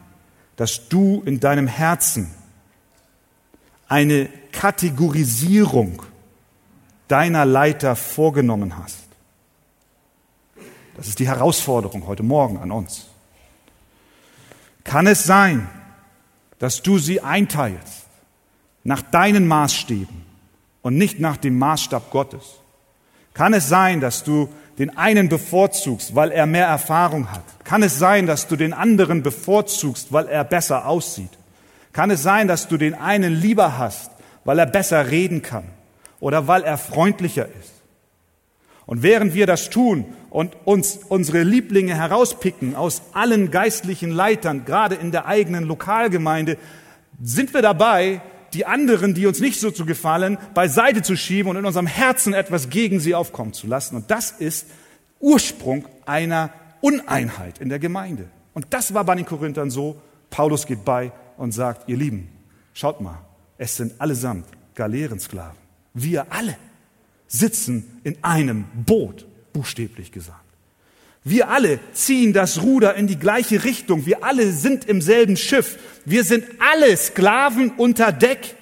dass 0.54 0.88
du 0.88 1.24
in 1.26 1.40
deinem 1.40 1.66
Herzen 1.66 2.30
eine 3.88 4.28
Kategorisierung 4.52 6.04
deiner 7.08 7.44
Leiter 7.44 7.96
vorgenommen 7.96 8.78
hast? 8.78 9.08
Das 10.94 11.08
ist 11.08 11.18
die 11.18 11.26
Herausforderung 11.26 12.06
heute 12.06 12.22
Morgen 12.22 12.58
an 12.58 12.70
uns. 12.70 13.06
Kann 14.84 15.08
es 15.08 15.24
sein, 15.24 15.68
dass 16.60 16.80
du 16.80 16.98
sie 16.98 17.20
einteilst 17.22 18.06
nach 18.84 19.02
deinen 19.02 19.48
Maßstäben 19.48 20.24
und 20.82 20.96
nicht 20.96 21.18
nach 21.18 21.38
dem 21.38 21.58
Maßstab 21.58 22.12
Gottes? 22.12 22.60
Kann 23.34 23.52
es 23.52 23.68
sein, 23.68 24.00
dass 24.00 24.22
du 24.22 24.48
den 24.78 24.96
einen 24.96 25.28
bevorzugst, 25.28 26.14
weil 26.14 26.30
er 26.30 26.46
mehr 26.46 26.66
Erfahrung 26.66 27.30
hat? 27.30 27.44
Kann 27.64 27.82
es 27.82 27.98
sein, 27.98 28.26
dass 28.26 28.48
du 28.48 28.56
den 28.56 28.72
anderen 28.72 29.22
bevorzugst, 29.22 30.12
weil 30.12 30.28
er 30.28 30.44
besser 30.44 30.86
aussieht? 30.86 31.30
Kann 31.92 32.10
es 32.10 32.22
sein, 32.22 32.48
dass 32.48 32.68
du 32.68 32.76
den 32.76 32.94
einen 32.94 33.34
lieber 33.34 33.78
hast, 33.78 34.10
weil 34.44 34.58
er 34.58 34.66
besser 34.66 35.10
reden 35.10 35.42
kann 35.42 35.64
oder 36.20 36.46
weil 36.48 36.62
er 36.62 36.78
freundlicher 36.78 37.46
ist? 37.46 37.72
Und 38.86 39.02
während 39.02 39.34
wir 39.34 39.46
das 39.46 39.70
tun 39.70 40.06
und 40.30 40.56
uns 40.64 40.98
unsere 41.08 41.42
Lieblinge 41.42 41.94
herauspicken 41.94 42.74
aus 42.74 43.02
allen 43.12 43.50
geistlichen 43.50 44.10
Leitern, 44.10 44.64
gerade 44.64 44.96
in 44.96 45.12
der 45.12 45.26
eigenen 45.26 45.64
Lokalgemeinde, 45.64 46.56
sind 47.22 47.54
wir 47.54 47.62
dabei, 47.62 48.20
die 48.54 48.66
anderen, 48.66 49.14
die 49.14 49.26
uns 49.26 49.40
nicht 49.40 49.60
so 49.60 49.70
zu 49.70 49.86
gefallen, 49.86 50.38
beiseite 50.54 51.02
zu 51.02 51.16
schieben 51.16 51.50
und 51.50 51.56
in 51.56 51.64
unserem 51.66 51.86
Herzen 51.86 52.34
etwas 52.34 52.70
gegen 52.70 53.00
sie 53.00 53.14
aufkommen 53.14 53.52
zu 53.52 53.66
lassen. 53.66 53.96
Und 53.96 54.10
das 54.10 54.30
ist 54.30 54.66
Ursprung 55.20 55.86
einer 56.04 56.50
Uneinheit 56.80 57.58
in 57.58 57.68
der 57.68 57.78
Gemeinde. 57.78 58.28
Und 58.54 58.66
das 58.70 58.92
war 58.92 59.04
bei 59.04 59.14
den 59.14 59.24
Korinthern 59.24 59.70
so. 59.70 60.00
Paulus 60.30 60.66
geht 60.66 60.84
bei 60.84 61.12
und 61.36 61.52
sagt, 61.52 61.88
ihr 61.88 61.96
Lieben, 61.96 62.28
schaut 62.74 63.00
mal, 63.00 63.18
es 63.58 63.76
sind 63.76 64.00
allesamt 64.00 64.46
Galeerensklaven. 64.74 65.58
Wir 65.94 66.32
alle 66.32 66.56
sitzen 67.26 68.00
in 68.04 68.22
einem 68.22 68.64
Boot, 68.74 69.26
buchstäblich 69.52 70.12
gesagt. 70.12 70.38
Wir 71.24 71.48
alle 71.50 71.78
ziehen 71.92 72.32
das 72.32 72.62
Ruder 72.62 72.94
in 72.94 73.06
die 73.06 73.18
gleiche 73.18 73.62
Richtung. 73.64 74.06
Wir 74.06 74.24
alle 74.24 74.50
sind 74.52 74.86
im 74.86 75.00
selben 75.00 75.36
Schiff. 75.36 75.78
Wir 76.04 76.24
sind 76.24 76.44
alle 76.58 76.96
Sklaven 76.96 77.70
unter 77.76 78.10
Deck. 78.10 78.56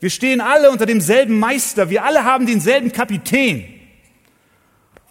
Wir 0.00 0.10
stehen 0.10 0.40
alle 0.40 0.70
unter 0.70 0.84
demselben 0.84 1.38
Meister. 1.38 1.88
Wir 1.88 2.04
alle 2.04 2.24
haben 2.24 2.46
denselben 2.46 2.92
Kapitän. 2.92 3.64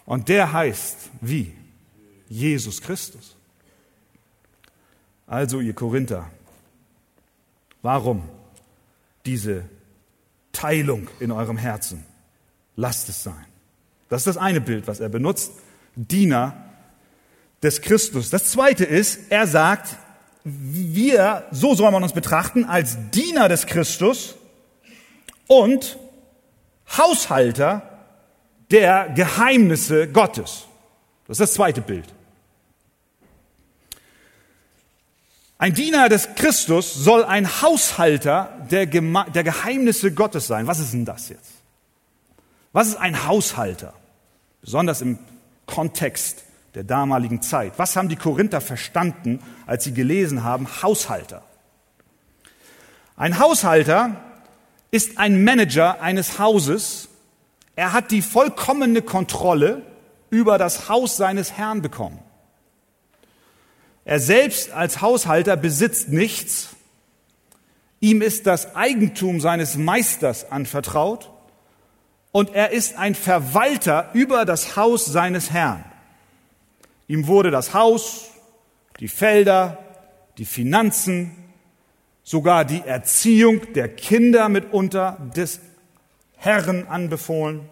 Und 0.05 0.29
der 0.29 0.53
heißt 0.53 1.09
wie? 1.21 1.53
Jesus 2.27 2.81
Christus. 2.81 3.35
Also 5.25 5.59
ihr 5.59 5.73
Korinther, 5.73 6.29
warum 7.81 8.23
diese 9.25 9.63
Teilung 10.51 11.07
in 11.19 11.31
eurem 11.31 11.57
Herzen? 11.57 12.05
Lasst 12.75 13.09
es 13.09 13.23
sein. 13.23 13.45
Das 14.09 14.21
ist 14.21 14.27
das 14.27 14.37
eine 14.37 14.61
Bild, 14.61 14.87
was 14.87 14.99
er 14.99 15.09
benutzt. 15.09 15.53
Diener 15.95 16.70
des 17.63 17.81
Christus. 17.81 18.29
Das 18.29 18.45
zweite 18.45 18.85
ist, 18.85 19.19
er 19.29 19.47
sagt, 19.47 19.95
wir, 20.43 21.45
so 21.51 21.75
soll 21.75 21.91
man 21.91 22.03
uns 22.03 22.13
betrachten, 22.13 22.65
als 22.65 22.97
Diener 23.11 23.47
des 23.47 23.67
Christus 23.67 24.35
und 25.47 25.97
Haushalter 26.97 27.83
der 28.71 29.09
Geheimnisse 29.09 30.07
Gottes. 30.07 30.65
Das 31.27 31.35
ist 31.35 31.41
das 31.41 31.53
zweite 31.53 31.81
Bild. 31.81 32.05
Ein 35.57 35.75
Diener 35.75 36.09
des 36.09 36.29
Christus 36.33 36.91
soll 36.91 37.23
ein 37.23 37.61
Haushalter 37.61 38.65
der, 38.71 38.87
der 38.87 39.43
Geheimnisse 39.43 40.11
Gottes 40.11 40.47
sein. 40.47 40.65
Was 40.65 40.79
ist 40.79 40.93
denn 40.93 41.05
das 41.05 41.29
jetzt? 41.29 41.51
Was 42.73 42.87
ist 42.87 42.95
ein 42.95 43.27
Haushalter? 43.27 43.93
Besonders 44.61 45.01
im 45.01 45.19
Kontext 45.67 46.43
der 46.75 46.83
damaligen 46.83 47.41
Zeit. 47.41 47.73
Was 47.77 47.95
haben 47.95 48.09
die 48.09 48.15
Korinther 48.15 48.61
verstanden, 48.61 49.39
als 49.65 49.83
sie 49.83 49.93
gelesen 49.93 50.43
haben, 50.43 50.67
Haushalter? 50.81 51.43
Ein 53.15 53.39
Haushalter 53.39 54.15
ist 54.89 55.17
ein 55.17 55.43
Manager 55.43 56.01
eines 56.01 56.39
Hauses. 56.39 57.09
Er 57.75 57.93
hat 57.93 58.11
die 58.11 58.21
vollkommene 58.21 59.01
Kontrolle 59.01 59.83
über 60.29 60.57
das 60.57 60.89
Haus 60.89 61.17
seines 61.17 61.53
Herrn 61.53 61.81
bekommen. 61.81 62.19
Er 64.05 64.19
selbst 64.19 64.71
als 64.71 65.01
Haushalter 65.01 65.55
besitzt 65.55 66.09
nichts. 66.09 66.69
Ihm 67.99 68.21
ist 68.21 68.47
das 68.47 68.75
Eigentum 68.75 69.39
seines 69.39 69.77
Meisters 69.77 70.51
anvertraut 70.51 71.29
und 72.31 72.55
er 72.55 72.71
ist 72.71 72.97
ein 72.97 73.13
Verwalter 73.13 74.09
über 74.13 74.45
das 74.45 74.75
Haus 74.75 75.05
seines 75.05 75.51
Herrn. 75.51 75.83
Ihm 77.11 77.27
wurde 77.27 77.51
das 77.51 77.73
Haus, 77.73 78.29
die 79.01 79.09
Felder, 79.09 79.79
die 80.37 80.45
Finanzen, 80.45 81.35
sogar 82.23 82.63
die 82.63 82.83
Erziehung 82.85 83.73
der 83.73 83.89
Kinder 83.89 84.47
mitunter 84.47 85.17
des 85.35 85.59
Herrn 86.37 86.87
anbefohlen. 86.87 87.67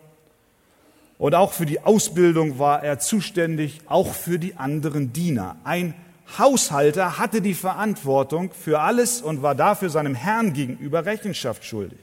Und 1.17 1.35
auch 1.35 1.53
für 1.53 1.65
die 1.65 1.79
Ausbildung 1.79 2.59
war 2.59 2.83
er 2.83 2.99
zuständig, 2.99 3.79
auch 3.85 4.13
für 4.13 4.39
die 4.39 4.57
anderen 4.57 5.13
Diener. 5.13 5.55
Ein 5.63 5.93
Haushalter 6.37 7.17
hatte 7.17 7.41
die 7.41 7.53
Verantwortung 7.53 8.51
für 8.51 8.81
alles 8.81 9.21
und 9.21 9.41
war 9.41 9.55
dafür 9.55 9.89
seinem 9.89 10.15
Herrn 10.15 10.51
gegenüber 10.51 11.05
Rechenschaft 11.05 11.63
schuldig. 11.63 11.99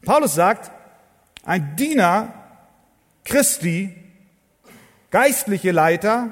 Paulus 0.00 0.34
sagt, 0.34 0.70
ein 1.44 1.76
Diener 1.76 2.32
Christi 3.26 4.01
Geistliche 5.12 5.72
Leiter 5.72 6.30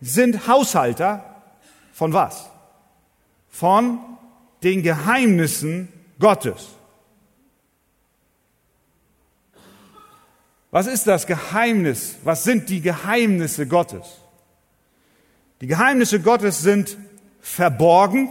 sind 0.00 0.48
Haushalter 0.48 1.36
von 1.92 2.12
was? 2.12 2.50
Von 3.48 4.00
den 4.64 4.82
Geheimnissen 4.82 5.88
Gottes. 6.18 6.66
Was 10.72 10.88
ist 10.88 11.06
das 11.06 11.28
Geheimnis? 11.28 12.16
Was 12.24 12.42
sind 12.42 12.68
die 12.68 12.80
Geheimnisse 12.80 13.68
Gottes? 13.68 14.06
Die 15.60 15.68
Geheimnisse 15.68 16.20
Gottes 16.20 16.60
sind 16.60 16.98
verborgen, 17.40 18.30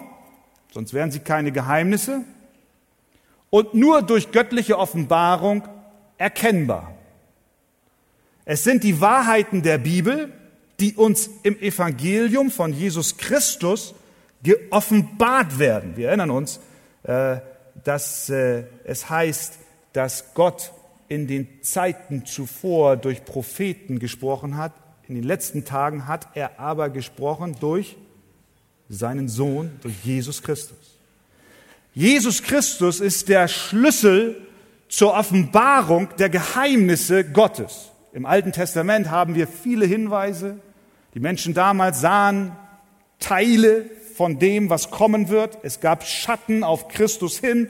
sonst 0.73 0.93
wären 0.93 1.12
sie 1.12 1.19
keine 1.19 1.54
Geheimnisse, 1.54 2.26
und 3.50 3.73
nur 3.73 4.02
durch 4.02 4.34
göttliche 4.34 4.78
Offenbarung 4.78 5.65
erkennbar. 6.17 6.96
Es 8.49 8.63
sind 8.63 8.86
die 8.86 9.01
Wahrheiten 9.01 9.62
der 9.62 9.77
Bibel, 9.77 10.31
die 10.79 10.93
uns 10.93 11.29
im 11.43 11.60
Evangelium 11.60 12.49
von 12.49 12.71
Jesus 12.71 13.17
Christus 13.17 13.93
geoffenbart 14.41 15.60
werden. 15.60 15.97
Wir 15.97 16.07
erinnern 16.07 16.31
uns, 16.31 16.62
äh, 17.03 17.41
dass 17.83 18.29
äh, 18.29 18.63
es 18.86 19.10
heißt, 19.10 19.60
dass 19.91 20.33
Gott 20.33 20.71
in 21.10 21.27
den 21.27 21.62
Zeiten 21.62 22.25
zuvor 22.25 22.95
durch 22.95 23.25
Propheten 23.25 23.99
gesprochen 23.99 24.55
hat. 24.55 24.71
In 25.10 25.15
den 25.15 25.25
letzten 25.25 25.65
Tagen 25.65 26.07
hat 26.07 26.29
er 26.33 26.57
aber 26.57 26.89
gesprochen 26.89 27.57
durch 27.60 27.97
seinen 28.88 29.27
Sohn, 29.27 29.71
durch 29.81 30.05
Jesus 30.05 30.41
Christus. 30.41 30.97
Jesus 31.93 32.41
Christus 32.41 33.01
ist 33.01 33.27
der 33.27 33.49
Schlüssel 33.49 34.41
zur 34.88 35.15
Offenbarung 35.15 36.07
der 36.17 36.29
Geheimnisse 36.29 37.25
Gottes. 37.25 37.91
Im 38.17 38.25
Alten 38.25 38.51
Testament 38.51 39.12
haben 39.12 39.36
wir 39.36 39.47
viele 39.47 39.86
Hinweise. 39.86 40.58
Die 41.13 41.19
Menschen 41.19 41.53
damals 41.53 42.01
sahen 42.01 42.51
Teile 43.19 43.86
von 44.15 44.39
dem, 44.39 44.71
was 44.71 44.89
kommen 44.89 45.30
wird. 45.30 45.60
Es 45.62 45.82
gab 45.82 46.03
Schatten 46.03 46.63
auf 46.63 46.88
Christus 46.88 47.38
hin. 47.38 47.69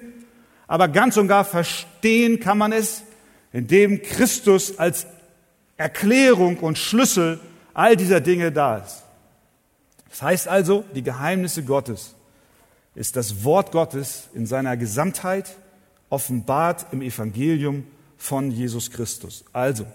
Aber 0.66 0.88
ganz 0.88 1.18
und 1.18 1.28
gar 1.28 1.44
verstehen 1.44 2.40
kann 2.40 2.58
man 2.58 2.72
es, 2.72 3.04
indem 3.52 4.02
Christus 4.02 4.80
als 4.80 5.06
Erklärung 5.76 6.60
und 6.60 6.78
Schlüssel 6.78 7.42
all 7.74 7.98
dieser 7.98 8.22
Dinge 8.22 8.54
da 8.54 8.78
ist. 8.78 9.04
Das 10.10 10.22
heißt 10.22 10.48
also, 10.48 10.86
die 10.96 11.04
Geheimnisse 11.04 11.64
Gottes 11.64 12.16
ist 12.96 13.18
das 13.18 13.44
Wort 13.44 13.74
Gottes 13.74 14.30
in 14.34 14.46
seiner 14.46 14.78
Gesamtheit 14.78 15.58
offenbart 16.10 16.86
im 16.94 17.02
Evangelium 17.02 17.84
von 18.16 18.50
Jesus 18.50 18.92
Christus. 18.92 19.44
Also, 19.52 19.86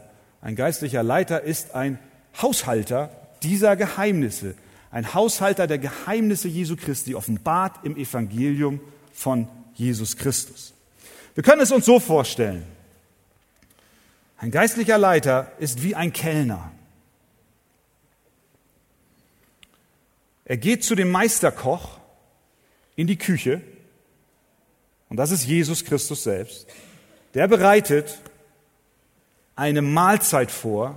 ein 0.42 0.56
geistlicher 0.56 1.02
Leiter 1.02 1.42
ist 1.42 1.74
ein 1.74 1.98
Haushalter 2.40 3.10
dieser 3.42 3.76
Geheimnisse, 3.76 4.54
ein 4.90 5.14
Haushalter 5.14 5.66
der 5.66 5.78
Geheimnisse 5.78 6.48
Jesu 6.48 6.76
Christi, 6.76 7.14
offenbart 7.14 7.84
im 7.84 7.96
Evangelium 7.96 8.80
von 9.12 9.48
Jesus 9.74 10.16
Christus. 10.16 10.74
Wir 11.34 11.44
können 11.44 11.62
es 11.62 11.70
uns 11.70 11.86
so 11.86 11.98
vorstellen. 12.00 12.64
Ein 14.36 14.50
geistlicher 14.50 14.98
Leiter 14.98 15.52
ist 15.60 15.82
wie 15.82 15.94
ein 15.94 16.12
Kellner. 16.12 16.72
Er 20.44 20.56
geht 20.56 20.82
zu 20.82 20.96
dem 20.96 21.10
Meisterkoch 21.10 22.00
in 22.96 23.06
die 23.06 23.16
Küche, 23.16 23.62
und 25.08 25.18
das 25.18 25.30
ist 25.30 25.46
Jesus 25.46 25.84
Christus 25.84 26.24
selbst. 26.24 26.66
Der 27.34 27.46
bereitet 27.46 28.18
eine 29.56 29.82
Mahlzeit 29.82 30.50
vor, 30.50 30.96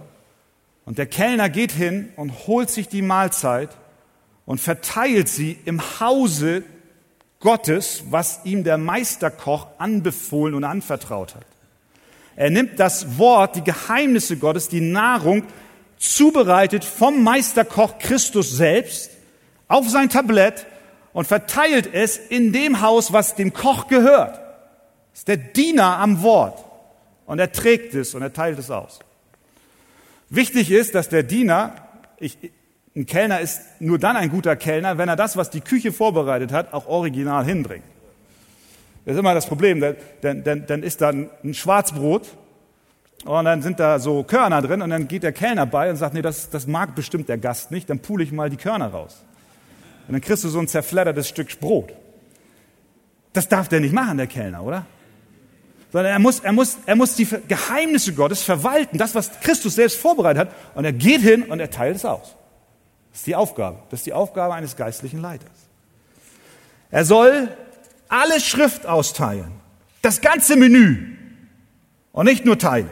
Und 0.86 1.00
der 1.00 1.08
Kellner 1.08 1.50
geht 1.50 1.72
hin 1.72 2.10
und 2.16 2.48
holt 2.48 2.70
sich 2.70 2.88
die 2.88 3.02
Mahlzeit 3.02 3.70
und 4.46 4.62
verteilt 4.62 5.28
sie 5.28 5.58
im 5.66 5.82
Hause 6.00 6.64
Gottes, 7.40 8.04
was 8.10 8.42
ihm 8.44 8.64
der 8.64 8.78
Meisterkoch 8.78 9.68
anbefohlen 9.80 10.54
und 10.54 10.64
anvertraut 10.64 11.36
hat. 11.36 11.46
Er 12.36 12.50
nimmt 12.50 12.80
das 12.80 13.18
Wort, 13.18 13.56
die 13.56 13.64
Geheimnisse 13.64 14.38
Gottes, 14.38 14.70
die 14.70 14.82
Nahrung, 14.82 15.44
zubereitet 15.98 16.84
vom 16.84 17.24
Meisterkoch 17.24 17.98
Christus 17.98 18.52
selbst 18.52 19.10
auf 19.68 19.90
sein 19.90 20.10
Tablett 20.10 20.68
und 21.14 21.26
verteilt 21.26 21.90
es 21.92 22.18
in 22.18 22.52
dem 22.52 22.82
Haus, 22.82 23.14
was 23.14 23.36
dem 23.36 23.54
Koch 23.54 23.88
gehört. 23.88 24.36
Das 25.12 25.20
ist 25.20 25.28
der 25.30 25.38
Diener 25.38 25.98
am 25.98 26.22
Wort. 26.22 26.64
Und 27.26 27.40
er 27.40 27.52
trägt 27.52 27.94
es 27.96 28.14
und 28.14 28.22
er 28.22 28.34
teilt 28.34 28.60
es 28.60 28.70
aus. 28.70 29.00
Wichtig 30.30 30.72
ist, 30.72 30.96
dass 30.96 31.10
der 31.10 31.24
Diener, 31.24 31.76
ich, 32.18 32.38
ein 32.96 33.06
Kellner 33.06 33.40
ist 33.42 33.62
nur 33.80 34.00
dann 34.00 34.16
ein 34.16 34.30
guter 34.30 34.56
Kellner, 34.56 34.98
wenn 34.98 35.10
er 35.10 35.16
das, 35.16 35.38
was 35.38 35.50
die 35.50 35.62
Küche 35.62 35.92
vorbereitet 35.92 36.52
hat, 36.52 36.74
auch 36.74 36.88
original 36.88 37.46
hinbringt. 37.46 37.84
Das 39.06 39.14
ist 39.14 39.20
immer 39.20 39.34
das 39.34 39.46
Problem. 39.46 39.82
Dann, 40.22 40.44
dann, 40.44 40.66
dann 40.66 40.84
ist 40.84 41.02
da 41.02 41.10
ein 41.10 41.54
Schwarzbrot 41.54 42.28
und 43.26 43.46
dann 43.46 43.62
sind 43.62 43.80
da 43.80 44.00
so 44.00 44.24
Körner 44.24 44.62
drin 44.62 44.82
und 44.82 44.90
dann 44.90 45.08
geht 45.08 45.24
der 45.24 45.32
Kellner 45.32 45.66
bei 45.66 45.90
und 45.90 45.98
sagt, 45.98 46.14
nee, 46.14 46.22
das, 46.22 46.50
das 46.50 46.68
mag 46.68 46.96
bestimmt 46.96 47.30
der 47.30 47.38
Gast 47.38 47.72
nicht, 47.72 47.90
dann 47.90 48.00
pule 48.00 48.24
ich 48.24 48.32
mal 48.32 48.50
die 48.50 48.58
Körner 48.58 48.88
raus. 48.88 49.24
Und 50.08 50.14
dann 50.14 50.22
kriegst 50.22 50.44
du 50.44 50.50
so 50.50 50.60
ein 50.60 50.68
zerfleddertes 50.68 51.28
Stück 51.28 51.60
Brot. 51.60 51.94
Das 53.34 53.48
darf 53.48 53.68
der 53.68 53.80
nicht 53.80 53.94
machen, 53.94 54.18
der 54.18 54.28
Kellner, 54.28 54.64
oder? 54.64 54.86
Sondern 55.92 56.12
er 56.12 56.20
muss, 56.20 56.40
er 56.40 56.52
muss, 56.52 56.78
er 56.86 56.96
muss 56.96 57.16
die 57.16 57.28
Geheimnisse 57.48 58.14
Gottes 58.14 58.44
verwalten, 58.44 58.98
das, 58.98 59.16
was 59.16 59.32
Christus 59.42 59.76
selbst 59.76 59.98
vorbereitet 59.98 60.48
hat. 60.48 60.56
Und 60.76 60.86
er 60.86 60.94
geht 60.94 61.22
hin 61.22 61.44
und 61.44 61.60
er 61.60 61.70
teilt 61.70 61.96
es 61.96 62.06
aus. 62.06 62.36
Das 63.12 63.20
ist 63.22 63.28
die 63.28 63.36
Aufgabe. 63.36 63.80
Das 63.90 64.02
ist 64.02 64.06
die 64.06 64.14
Aufgabe 64.14 64.54
eines 64.54 64.76
geistlichen 64.76 65.22
Leiters. 65.22 65.50
Er 66.92 67.06
soll 67.06 67.50
alle 68.10 68.40
Schrift 68.40 68.86
austeilen. 68.86 69.52
Das 70.02 70.22
ganze 70.22 70.56
Menü. 70.56 71.16
Und 72.12 72.26
nicht 72.26 72.46
nur 72.46 72.58
Teile. 72.58 72.90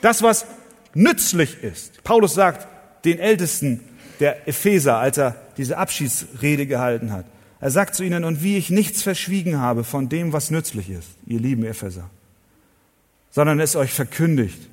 Das, 0.00 0.22
was 0.22 0.46
nützlich 0.94 1.62
ist. 1.62 2.02
Paulus 2.04 2.34
sagt 2.34 2.66
den 3.04 3.18
Ältesten 3.18 3.80
der 4.20 4.46
Epheser, 4.46 4.98
als 4.98 5.18
er 5.18 5.36
diese 5.56 5.78
Abschiedsrede 5.78 6.66
gehalten 6.66 7.12
hat. 7.12 7.24
Er 7.62 7.70
sagt 7.70 7.94
zu 7.94 8.02
ihnen, 8.02 8.24
und 8.24 8.42
wie 8.42 8.56
ich 8.56 8.70
nichts 8.70 9.02
verschwiegen 9.04 9.60
habe 9.60 9.84
von 9.84 10.08
dem, 10.08 10.32
was 10.32 10.50
nützlich 10.50 10.90
ist, 10.90 11.06
ihr 11.26 11.38
lieben 11.38 11.64
Epheser, 11.64 12.10
sondern 13.30 13.60
es 13.60 13.76
euch 13.76 13.92
verkündigt 13.92 14.68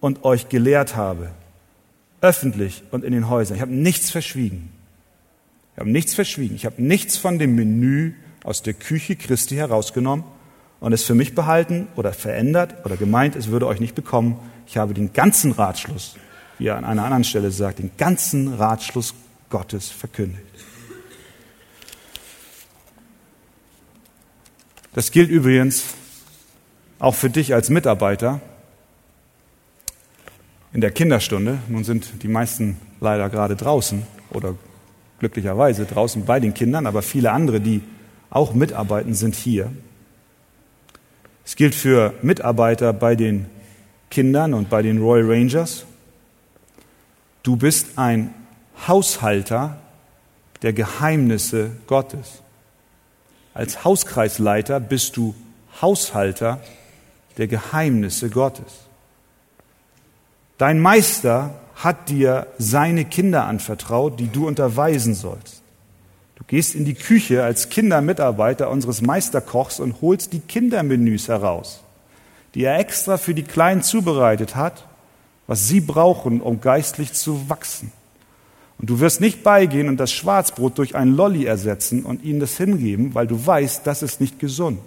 und 0.00 0.24
euch 0.24 0.48
gelehrt 0.48 0.96
habe, 0.96 1.30
öffentlich 2.22 2.84
und 2.90 3.04
in 3.04 3.12
den 3.12 3.28
Häusern. 3.28 3.56
Ich 3.56 3.60
habe 3.60 3.74
nichts 3.74 4.10
verschwiegen. 4.10 4.72
Ich 5.74 5.80
habe 5.80 5.90
nichts 5.90 6.14
verschwiegen. 6.14 6.56
Ich 6.56 6.64
habe 6.64 6.82
nichts 6.82 7.18
von 7.18 7.38
dem 7.38 7.54
Menü 7.54 8.14
aus 8.44 8.62
der 8.62 8.72
Küche 8.72 9.14
Christi 9.14 9.56
herausgenommen 9.56 10.24
und 10.80 10.94
es 10.94 11.04
für 11.04 11.14
mich 11.14 11.34
behalten 11.34 11.86
oder 11.96 12.14
verändert 12.14 12.76
oder 12.86 12.96
gemeint, 12.96 13.36
es 13.36 13.48
würde 13.48 13.66
euch 13.66 13.78
nicht 13.78 13.94
bekommen. 13.94 14.38
Ich 14.66 14.78
habe 14.78 14.94
den 14.94 15.12
ganzen 15.12 15.52
Ratschluss, 15.52 16.16
wie 16.56 16.68
er 16.68 16.78
an 16.78 16.86
einer 16.86 17.04
anderen 17.04 17.24
Stelle 17.24 17.50
sagt, 17.50 17.78
den 17.78 17.90
ganzen 17.98 18.54
Ratschluss 18.54 19.12
Gottes 19.50 19.90
verkündigt. 19.90 20.46
Das 24.92 25.12
gilt 25.12 25.30
übrigens 25.30 25.94
auch 26.98 27.14
für 27.14 27.30
dich 27.30 27.54
als 27.54 27.70
Mitarbeiter 27.70 28.40
in 30.72 30.80
der 30.80 30.90
Kinderstunde. 30.90 31.58
Nun 31.68 31.84
sind 31.84 32.22
die 32.22 32.28
meisten 32.28 32.76
leider 33.00 33.28
gerade 33.30 33.54
draußen 33.54 34.02
oder 34.30 34.56
glücklicherweise 35.20 35.84
draußen 35.84 36.24
bei 36.24 36.40
den 36.40 36.54
Kindern, 36.54 36.86
aber 36.86 37.02
viele 37.02 37.30
andere, 37.30 37.60
die 37.60 37.82
auch 38.30 38.54
mitarbeiten, 38.54 39.14
sind 39.14 39.34
hier. 39.34 39.70
Es 41.44 41.56
gilt 41.56 41.74
für 41.74 42.14
Mitarbeiter 42.22 42.92
bei 42.92 43.14
den 43.14 43.46
Kindern 44.10 44.54
und 44.54 44.70
bei 44.70 44.82
den 44.82 44.98
Royal 44.98 45.30
Rangers. 45.30 45.84
Du 47.42 47.56
bist 47.56 47.96
ein 47.96 48.34
Haushalter 48.86 49.78
der 50.62 50.72
Geheimnisse 50.72 51.70
Gottes. 51.86 52.42
Als 53.54 53.84
Hauskreisleiter 53.84 54.80
bist 54.80 55.16
du 55.16 55.34
Haushalter 55.80 56.60
der 57.36 57.48
Geheimnisse 57.48 58.30
Gottes. 58.30 58.72
Dein 60.58 60.78
Meister 60.78 61.54
hat 61.74 62.08
dir 62.10 62.46
seine 62.58 63.04
Kinder 63.04 63.46
anvertraut, 63.46 64.20
die 64.20 64.28
du 64.28 64.46
unterweisen 64.46 65.14
sollst. 65.14 65.62
Du 66.36 66.44
gehst 66.46 66.74
in 66.74 66.84
die 66.84 66.94
Küche 66.94 67.42
als 67.42 67.70
Kindermitarbeiter 67.70 68.70
unseres 68.70 69.00
Meisterkochs 69.00 69.80
und 69.80 70.00
holst 70.00 70.32
die 70.32 70.40
Kindermenüs 70.40 71.28
heraus, 71.28 71.82
die 72.54 72.64
er 72.64 72.78
extra 72.78 73.16
für 73.16 73.34
die 73.34 73.42
Kleinen 73.42 73.82
zubereitet 73.82 74.56
hat, 74.56 74.86
was 75.46 75.66
sie 75.66 75.80
brauchen, 75.80 76.40
um 76.40 76.60
geistlich 76.60 77.14
zu 77.14 77.48
wachsen. 77.48 77.92
Und 78.80 78.88
du 78.88 78.98
wirst 79.00 79.20
nicht 79.20 79.42
beigehen 79.42 79.88
und 79.88 79.98
das 79.98 80.10
Schwarzbrot 80.12 80.78
durch 80.78 80.96
ein 80.96 81.14
Lolli 81.14 81.44
ersetzen 81.44 82.04
und 82.04 82.24
ihnen 82.24 82.40
das 82.40 82.56
hingeben, 82.56 83.14
weil 83.14 83.26
du 83.26 83.46
weißt, 83.46 83.86
das 83.86 84.02
ist 84.02 84.20
nicht 84.20 84.38
gesund 84.38 84.80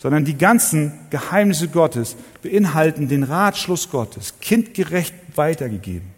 sondern 0.00 0.24
die 0.24 0.38
ganzen 0.38 0.92
Geheimnisse 1.10 1.68
Gottes 1.68 2.16
beinhalten 2.42 3.08
den 3.08 3.22
Ratschluss 3.22 3.90
Gottes, 3.90 4.40
kindgerecht 4.40 5.14
weitergegeben. 5.36 6.08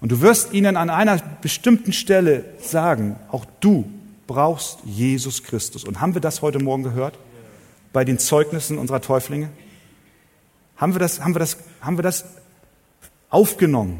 Und 0.00 0.10
du 0.10 0.22
wirst 0.22 0.54
ihnen 0.54 0.78
an 0.78 0.88
einer 0.88 1.18
bestimmten 1.42 1.92
Stelle 1.92 2.46
sagen, 2.60 3.16
auch 3.30 3.44
du 3.60 3.84
brauchst 4.26 4.78
Jesus 4.86 5.42
Christus. 5.42 5.84
Und 5.84 6.00
haben 6.00 6.14
wir 6.14 6.22
das 6.22 6.40
heute 6.40 6.58
Morgen 6.58 6.82
gehört? 6.82 7.18
Bei 7.92 8.06
den 8.06 8.18
Zeugnissen 8.18 8.78
unserer 8.78 9.02
Täuflinge? 9.02 9.50
Haben 10.78 10.94
wir 10.94 10.98
das, 10.98 11.20
haben 11.20 11.34
wir 11.34 11.40
das, 11.40 11.58
haben 11.82 11.98
wir 11.98 12.02
das 12.02 12.24
aufgenommen? 13.28 13.98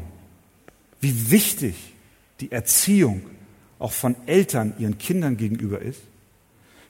Wie 1.05 1.31
wichtig 1.31 1.75
die 2.39 2.51
Erziehung 2.51 3.21
auch 3.77 3.91
von 3.91 4.15
Eltern 4.25 4.73
ihren 4.79 4.97
Kindern 4.97 5.37
gegenüber 5.37 5.81
ist? 5.81 6.01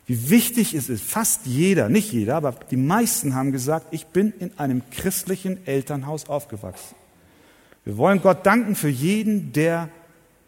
wie 0.05 0.29
wichtig 0.29 0.73
es 0.73 0.89
ist. 0.89 1.03
Fast 1.03 1.45
jeder, 1.45 1.89
nicht 1.89 2.11
jeder, 2.11 2.35
aber 2.35 2.53
die 2.69 2.77
meisten 2.77 3.35
haben 3.35 3.51
gesagt, 3.51 3.87
ich 3.91 4.05
bin 4.07 4.33
in 4.39 4.51
einem 4.57 4.83
christlichen 4.91 5.65
Elternhaus 5.65 6.29
aufgewachsen. 6.29 6.95
Wir 7.83 7.97
wollen 7.97 8.21
Gott 8.21 8.45
danken 8.45 8.75
für 8.75 8.89
jeden, 8.89 9.51
der 9.53 9.89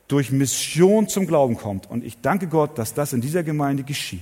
durch 0.08 0.32
Mission 0.32 1.08
zum 1.08 1.28
Glauben 1.28 1.58
kommt. 1.58 1.90
Und 1.90 2.04
ich 2.04 2.22
danke 2.22 2.48
Gott, 2.48 2.78
dass 2.78 2.94
das 2.94 3.14
in 3.14 3.22
dieser 3.22 3.44
Gemeinde 3.44 3.84
geschieht. 3.84 4.22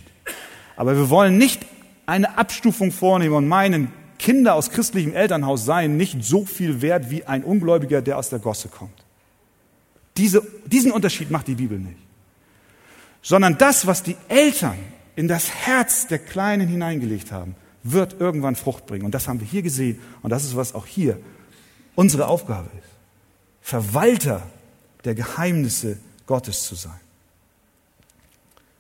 Aber 0.76 0.96
wir 0.96 1.10
wollen 1.10 1.38
nicht 1.38 1.66
eine 2.06 2.38
Abstufung 2.38 2.92
vornehmen 2.92 3.36
und 3.36 3.48
meinen, 3.48 3.92
Kinder 4.18 4.56
aus 4.56 4.72
christlichem 4.72 5.14
Elternhaus 5.14 5.66
seien 5.66 5.98
nicht 5.98 6.24
so 6.24 6.46
viel 6.46 6.82
wert 6.82 7.12
wie 7.12 7.26
ein 7.26 7.44
Ungläubiger, 7.44 8.02
der 8.02 8.18
aus 8.18 8.30
der 8.30 8.40
Gosse 8.40 8.70
kommt. 8.70 9.05
Diese, 10.18 10.42
diesen 10.66 10.92
Unterschied 10.92 11.32
macht 11.32 11.48
die 11.48 11.56
Bibel 11.56 11.78
nicht. 11.78 11.98
Sondern 13.22 13.58
das, 13.58 13.88
was 13.88 14.04
die 14.04 14.16
Eltern 14.30 14.78
in 15.16 15.28
das 15.28 15.50
Herz 15.50 16.08
der 16.08 16.20
Kleinen 16.20 16.68
hineingelegt 16.68 17.32
haben, 17.32 17.56
wird 17.84 18.20
irgendwann 18.20 18.56
Frucht 18.56 18.86
bringen. 18.86 19.06
Und 19.06 19.14
das 19.14 19.28
haben 19.28 19.40
wir 19.40 19.48
hier 19.48 19.62
gesehen. 19.62 20.00
Und 20.22 20.30
das 20.30 20.44
ist, 20.44 20.56
was 20.56 20.74
auch 20.74 20.86
hier 20.86 21.20
unsere 21.96 22.28
Aufgabe 22.28 22.70
ist. 22.78 22.90
Verwalter 23.62 24.44
der 25.06 25.16
Geheimnisse 25.16 25.98
Gottes 26.28 26.64
zu 26.64 26.76
sein. 26.76 27.00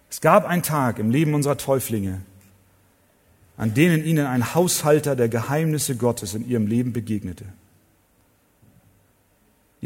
Es 0.09 0.21
gab 0.21 0.45
einen 0.45 0.63
Tag 0.63 0.99
im 0.99 1.09
Leben 1.09 1.33
unserer 1.33 1.57
Täuflinge, 1.57 2.21
an 3.57 3.73
denen 3.73 4.03
ihnen 4.03 4.25
ein 4.25 4.53
Haushalter 4.55 5.15
der 5.15 5.29
Geheimnisse 5.29 5.95
Gottes 5.95 6.33
in 6.33 6.47
ihrem 6.47 6.67
Leben 6.67 6.93
begegnete. 6.93 7.45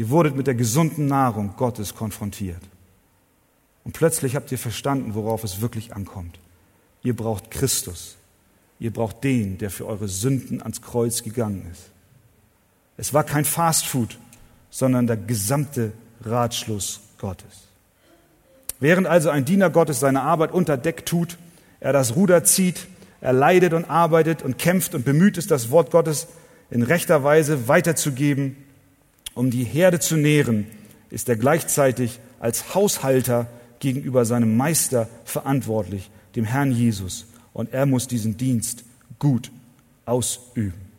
Ihr 0.00 0.08
wurdet 0.08 0.34
mit 0.34 0.46
der 0.46 0.54
gesunden 0.54 1.08
Nahrung 1.08 1.56
Gottes 1.58 1.94
konfrontiert. 1.94 2.62
Und 3.84 3.92
plötzlich 3.92 4.34
habt 4.34 4.50
ihr 4.50 4.56
verstanden, 4.56 5.14
worauf 5.14 5.44
es 5.44 5.60
wirklich 5.60 5.94
ankommt. 5.94 6.38
Ihr 7.02 7.14
braucht 7.14 7.50
Christus. 7.50 8.16
Ihr 8.78 8.94
braucht 8.94 9.22
den, 9.22 9.58
der 9.58 9.68
für 9.68 9.86
eure 9.86 10.08
Sünden 10.08 10.62
ans 10.62 10.80
Kreuz 10.80 11.22
gegangen 11.22 11.68
ist. 11.70 11.90
Es 12.96 13.12
war 13.12 13.24
kein 13.24 13.44
Fastfood, 13.44 14.16
sondern 14.70 15.06
der 15.06 15.18
gesamte 15.18 15.92
Ratschluss 16.24 17.00
Gottes. 17.18 17.68
Während 18.78 19.06
also 19.06 19.28
ein 19.28 19.44
Diener 19.44 19.68
Gottes 19.68 20.00
seine 20.00 20.22
Arbeit 20.22 20.52
unter 20.52 20.78
Deck 20.78 21.04
tut, 21.04 21.36
er 21.78 21.92
das 21.92 22.16
Ruder 22.16 22.42
zieht, 22.42 22.86
er 23.20 23.34
leidet 23.34 23.74
und 23.74 23.84
arbeitet 23.84 24.40
und 24.40 24.56
kämpft 24.56 24.94
und 24.94 25.04
bemüht 25.04 25.36
ist, 25.36 25.50
das 25.50 25.70
Wort 25.70 25.90
Gottes 25.90 26.26
in 26.70 26.80
rechter 26.80 27.22
Weise 27.22 27.68
weiterzugeben, 27.68 28.56
um 29.34 29.50
die 29.50 29.64
Herde 29.64 30.00
zu 30.00 30.16
nähren, 30.16 30.66
ist 31.10 31.28
er 31.28 31.36
gleichzeitig 31.36 32.20
als 32.38 32.74
Haushalter 32.74 33.46
gegenüber 33.78 34.24
seinem 34.24 34.56
Meister 34.56 35.08
verantwortlich, 35.24 36.10
dem 36.36 36.44
Herrn 36.44 36.72
Jesus. 36.72 37.26
Und 37.52 37.72
er 37.72 37.86
muss 37.86 38.06
diesen 38.06 38.36
Dienst 38.36 38.84
gut 39.18 39.50
ausüben. 40.04 40.90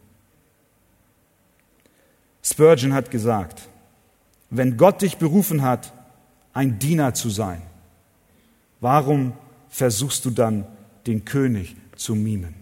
Spurgeon 2.44 2.94
hat 2.94 3.12
gesagt, 3.12 3.62
wenn 4.50 4.78
Gott 4.78 5.02
dich 5.02 5.18
berufen 5.18 5.62
hat, 5.62 5.94
ein 6.54 6.80
Diener 6.80 7.14
zu 7.14 7.30
sein, 7.30 7.62
warum 8.80 9.34
versuchst 9.70 10.26
du 10.26 10.32
dann, 10.32 10.66
den 11.08 11.24
König 11.24 11.76
zu 11.96 12.16
mimen? 12.16 12.56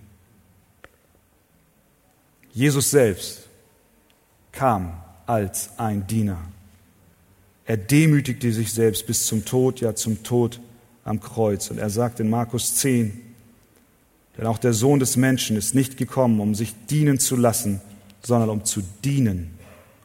Jesus 2.51 2.91
selbst 2.91 3.47
kam 4.51 5.01
als 5.29 5.69
ein 5.77 6.07
Diener. 6.07 6.39
Er 7.65 7.77
demütigte 7.77 8.51
sich 8.51 8.73
selbst 8.73 9.05
bis 9.05 9.27
zum 9.27 9.45
Tod, 9.45 9.79
ja 9.79 9.93
zum 9.93 10.23
Tod 10.23 10.59
am 11.03 11.21
Kreuz. 11.21 11.69
Und 11.69 11.77
er 11.77 11.91
sagt 11.91 12.19
in 12.19 12.31
Markus 12.31 12.73
10, 12.77 13.21
denn 14.35 14.47
auch 14.47 14.57
der 14.57 14.73
Sohn 14.73 14.99
des 14.99 15.17
Menschen 15.17 15.55
ist 15.55 15.75
nicht 15.75 15.97
gekommen, 15.97 16.39
um 16.39 16.55
sich 16.55 16.73
dienen 16.89 17.19
zu 17.19 17.35
lassen, 17.35 17.79
sondern 18.23 18.49
um 18.49 18.65
zu 18.65 18.81
dienen 19.05 19.51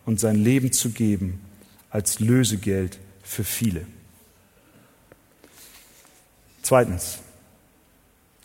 und 0.05 0.21
sein 0.21 0.37
Leben 0.37 0.73
zu 0.73 0.91
geben 0.91 1.41
als 1.89 2.21
Lösegeld 2.21 2.99
für 3.23 3.45
viele. 3.45 3.87
Zweitens, 6.61 7.21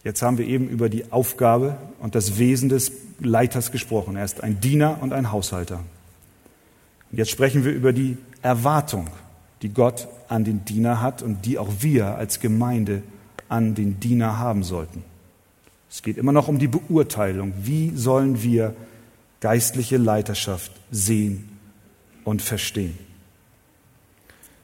jetzt 0.05 0.21
haben 0.21 0.37
wir 0.37 0.47
eben 0.47 0.69
über 0.69 0.87
die 0.87 1.11
Aufgabe 1.11 1.77
und 1.99 2.15
das 2.15 2.37
Wesen 2.37 2.69
des 2.69 2.93
Leiters 3.19 3.73
gesprochen. 3.73 4.15
Er 4.15 4.23
ist 4.23 4.41
ein 4.41 4.61
Diener 4.61 4.99
und 5.01 5.11
ein 5.11 5.33
Haushalter. 5.33 5.83
Und 7.11 7.17
jetzt 7.17 7.31
sprechen 7.31 7.65
wir 7.65 7.71
über 7.71 7.93
die 7.93 8.17
Erwartung, 8.41 9.07
die 9.61 9.69
Gott 9.69 10.07
an 10.27 10.43
den 10.43 10.65
Diener 10.65 11.01
hat 11.01 11.21
und 11.21 11.45
die 11.45 11.57
auch 11.57 11.69
wir 11.79 12.15
als 12.15 12.39
Gemeinde 12.39 13.01
an 13.49 13.75
den 13.75 13.99
Diener 13.99 14.37
haben 14.37 14.63
sollten. 14.63 15.03
Es 15.89 16.03
geht 16.03 16.17
immer 16.17 16.31
noch 16.31 16.47
um 16.47 16.59
die 16.59 16.67
Beurteilung. 16.67 17.53
Wie 17.63 17.95
sollen 17.95 18.43
wir 18.43 18.75
geistliche 19.39 19.97
Leiterschaft 19.97 20.71
sehen 20.91 21.57
und 22.23 22.41
verstehen? 22.41 22.97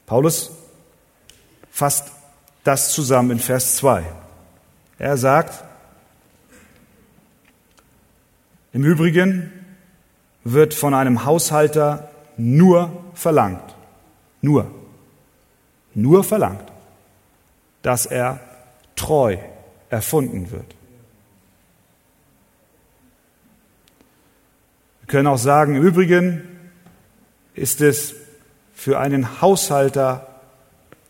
Paulus 0.05 0.51
fasst 1.71 2.11
das 2.63 2.91
zusammen 2.91 3.31
in 3.31 3.39
Vers 3.39 3.77
2. 3.77 4.03
Er 4.99 5.17
sagt, 5.17 5.63
im 8.71 8.83
Übrigen 8.83 9.51
wird 10.43 10.73
von 10.73 10.93
einem 10.93 11.25
Haushalter 11.25 12.11
nur 12.37 12.91
verlangt, 13.13 13.75
nur, 14.41 14.71
nur 15.93 16.23
verlangt, 16.23 16.71
dass 17.81 18.05
er 18.05 18.39
treu 18.95 19.37
erfunden 19.89 20.51
wird. 20.51 20.75
Wir 25.01 25.07
können 25.07 25.27
auch 25.27 25.37
sagen, 25.37 25.75
im 25.75 25.83
Übrigen 25.83 26.41
ist 27.53 27.81
es 27.81 28.15
für 28.73 28.99
einen 28.99 29.39
Haushalter 29.41 30.27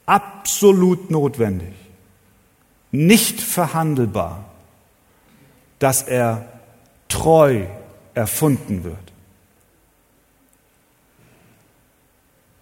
absolut 0.06 1.10
notwendig, 1.10 1.74
nicht 2.92 3.42
verhandelbar, 3.42 4.46
dass 5.80 6.04
er 6.04 6.46
treu 7.08 7.66
erfunden 8.14 8.84
wird. 8.84 9.15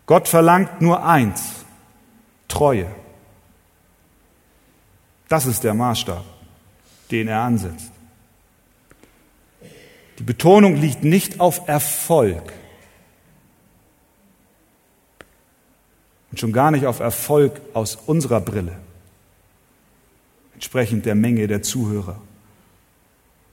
Gott 0.05 0.27
verlangt 0.27 0.81
nur 0.81 1.05
eins, 1.05 1.65
Treue. 2.47 2.87
Das 5.27 5.45
ist 5.45 5.63
der 5.63 5.73
Maßstab, 5.73 6.23
den 7.09 7.27
er 7.27 7.41
ansetzt. 7.41 7.91
Die 10.19 10.23
Betonung 10.23 10.75
liegt 10.75 11.03
nicht 11.03 11.39
auf 11.39 11.67
Erfolg 11.67 12.53
und 16.31 16.39
schon 16.39 16.53
gar 16.53 16.71
nicht 16.71 16.85
auf 16.85 16.99
Erfolg 16.99 17.61
aus 17.73 17.95
unserer 17.95 18.41
Brille, 18.41 18.77
entsprechend 20.53 21.05
der 21.05 21.15
Menge 21.15 21.47
der 21.47 21.63
Zuhörer 21.63 22.19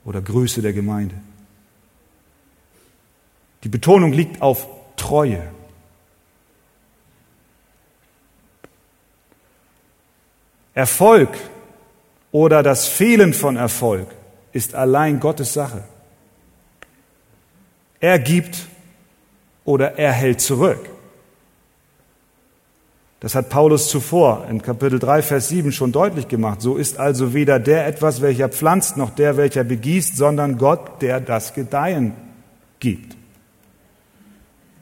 oder 0.05 0.21
Größe 0.21 0.61
der 0.61 0.73
Gemeinde. 0.73 1.15
Die 3.63 3.69
Betonung 3.69 4.13
liegt 4.13 4.41
auf 4.41 4.67
Treue. 4.97 5.51
Erfolg 10.73 11.29
oder 12.31 12.63
das 12.63 12.87
Fehlen 12.87 13.33
von 13.33 13.57
Erfolg 13.57 14.07
ist 14.53 14.75
allein 14.75 15.19
Gottes 15.19 15.53
Sache. 15.53 15.83
Er 17.99 18.19
gibt 18.19 18.65
oder 19.65 19.97
er 19.97 20.11
hält 20.11 20.41
zurück. 20.41 20.89
Das 23.19 23.35
hat 23.35 23.49
Paulus 23.49 23.87
zuvor 23.87 24.47
in 24.49 24.63
Kapitel 24.63 24.97
3, 24.97 25.21
Vers 25.21 25.49
7 25.49 25.71
schon 25.71 25.91
deutlich 25.91 26.27
gemacht. 26.27 26.59
So 26.59 26.75
ist 26.75 26.97
also 26.97 27.35
weder 27.35 27.59
der 27.59 27.85
etwas, 27.85 28.21
welcher 28.21 28.49
pflanzt, 28.49 28.97
noch 28.97 29.11
der, 29.11 29.37
welcher 29.37 29.63
begießt, 29.63 30.17
sondern 30.17 30.57
Gott, 30.57 31.03
der 31.03 31.21
das 31.21 31.53
Gedeihen 31.53 32.13
gibt. 32.79 33.15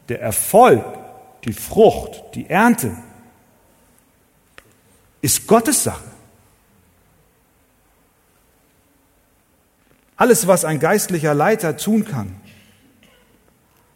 Der 0.08 0.22
Erfolg, 0.22 0.86
die 1.44 1.52
Frucht, 1.52 2.24
die 2.36 2.50
Ernte 2.50 2.92
ist 5.22 5.48
Gottes 5.48 5.84
Sache. 5.84 6.04
Alles, 10.16 10.48
was 10.48 10.66
ein 10.66 10.80
geistlicher 10.80 11.34
Leiter 11.34 11.78
tun 11.78 12.06
kann, 12.06 12.36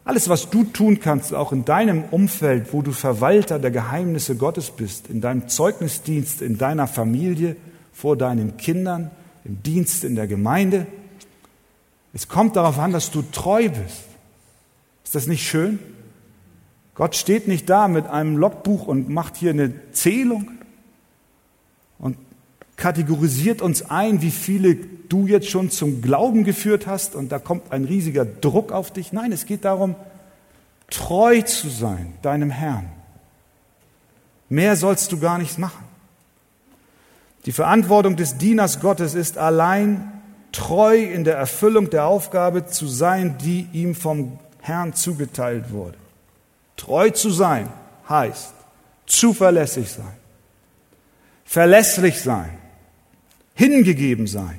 alles, 0.06 0.28
was 0.28 0.50
du 0.50 0.64
tun 0.64 1.00
kannst, 1.00 1.32
auch 1.32 1.52
in 1.52 1.64
deinem 1.64 2.04
Umfeld, 2.04 2.72
wo 2.74 2.82
du 2.82 2.92
Verwalter 2.92 3.58
der 3.58 3.70
Geheimnisse 3.70 4.36
Gottes 4.36 4.70
bist, 4.70 5.08
in 5.08 5.22
deinem 5.22 5.48
Zeugnisdienst, 5.48 6.42
in 6.42 6.58
deiner 6.58 6.86
Familie, 6.86 7.56
vor 7.92 8.16
deinen 8.16 8.58
Kindern, 8.58 9.10
im 9.44 9.62
Dienst 9.62 10.04
in 10.04 10.14
der 10.14 10.26
Gemeinde, 10.26 10.86
es 12.14 12.28
kommt 12.28 12.54
darauf 12.54 12.78
an, 12.78 12.92
dass 12.92 13.10
du 13.10 13.22
treu 13.22 13.68
bist. 13.68 14.04
Ist 15.02 15.14
das 15.14 15.26
nicht 15.26 15.46
schön? 15.46 15.80
Gott 16.94 17.16
steht 17.16 17.48
nicht 17.48 17.68
da 17.68 17.88
mit 17.88 18.06
einem 18.06 18.36
Logbuch 18.36 18.86
und 18.86 19.08
macht 19.08 19.36
hier 19.36 19.50
eine 19.50 19.90
Zählung 19.90 20.50
kategorisiert 22.76 23.62
uns 23.62 23.90
ein, 23.90 24.22
wie 24.22 24.30
viele 24.30 24.76
du 25.08 25.26
jetzt 25.26 25.48
schon 25.48 25.70
zum 25.70 26.02
Glauben 26.02 26.44
geführt 26.44 26.86
hast 26.86 27.14
und 27.14 27.30
da 27.30 27.38
kommt 27.38 27.72
ein 27.72 27.84
riesiger 27.84 28.24
Druck 28.24 28.72
auf 28.72 28.92
dich. 28.92 29.12
Nein, 29.12 29.32
es 29.32 29.46
geht 29.46 29.64
darum, 29.64 29.94
treu 30.90 31.42
zu 31.42 31.68
sein 31.68 32.14
deinem 32.22 32.50
Herrn. 32.50 32.90
Mehr 34.48 34.76
sollst 34.76 35.12
du 35.12 35.18
gar 35.18 35.38
nicht 35.38 35.58
machen. 35.58 35.84
Die 37.46 37.52
Verantwortung 37.52 38.16
des 38.16 38.38
Dieners 38.38 38.80
Gottes 38.80 39.14
ist 39.14 39.38
allein 39.38 40.12
treu 40.52 40.96
in 40.96 41.24
der 41.24 41.36
Erfüllung 41.36 41.90
der 41.90 42.06
Aufgabe 42.06 42.66
zu 42.66 42.86
sein, 42.86 43.36
die 43.38 43.68
ihm 43.72 43.94
vom 43.94 44.38
Herrn 44.60 44.94
zugeteilt 44.94 45.70
wurde. 45.70 45.98
Treu 46.76 47.10
zu 47.10 47.30
sein 47.30 47.68
heißt 48.08 48.54
zuverlässig 49.06 49.90
sein, 49.90 50.16
verlässlich 51.44 52.20
sein, 52.20 52.56
hingegeben 53.54 54.26
sein, 54.26 54.58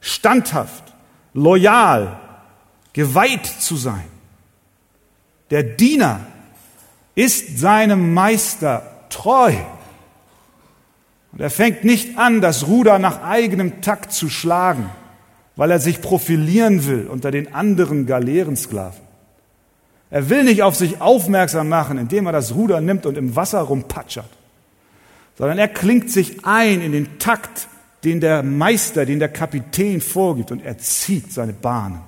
standhaft, 0.00 0.94
loyal, 1.32 2.20
geweiht 2.92 3.46
zu 3.46 3.76
sein. 3.76 4.04
Der 5.50 5.62
Diener 5.62 6.20
ist 7.14 7.58
seinem 7.58 8.14
Meister 8.14 8.82
treu. 9.08 9.54
Und 11.32 11.40
er 11.40 11.50
fängt 11.50 11.84
nicht 11.84 12.18
an, 12.18 12.40
das 12.40 12.66
Ruder 12.66 12.98
nach 12.98 13.22
eigenem 13.22 13.80
Takt 13.80 14.12
zu 14.12 14.28
schlagen, 14.28 14.90
weil 15.56 15.70
er 15.70 15.80
sich 15.80 16.00
profilieren 16.00 16.86
will 16.86 17.06
unter 17.08 17.30
den 17.30 17.54
anderen 17.54 18.06
Galeerensklaven. 18.06 19.00
Er 20.10 20.30
will 20.30 20.44
nicht 20.44 20.62
auf 20.62 20.76
sich 20.76 21.00
aufmerksam 21.00 21.68
machen, 21.68 21.98
indem 21.98 22.26
er 22.26 22.32
das 22.32 22.54
Ruder 22.54 22.80
nimmt 22.80 23.04
und 23.04 23.18
im 23.18 23.34
Wasser 23.34 23.60
rumpatschert, 23.60 24.28
sondern 25.36 25.58
er 25.58 25.66
klingt 25.66 26.10
sich 26.10 26.44
ein 26.44 26.80
in 26.80 26.92
den 26.92 27.18
Takt 27.18 27.66
den 28.04 28.20
der 28.20 28.42
Meister, 28.42 29.06
den 29.06 29.18
der 29.18 29.28
Kapitän 29.28 30.00
vorgibt 30.00 30.52
und 30.52 30.64
er 30.64 30.78
zieht 30.78 31.32
seine 31.32 31.52
Bahnen. 31.52 32.00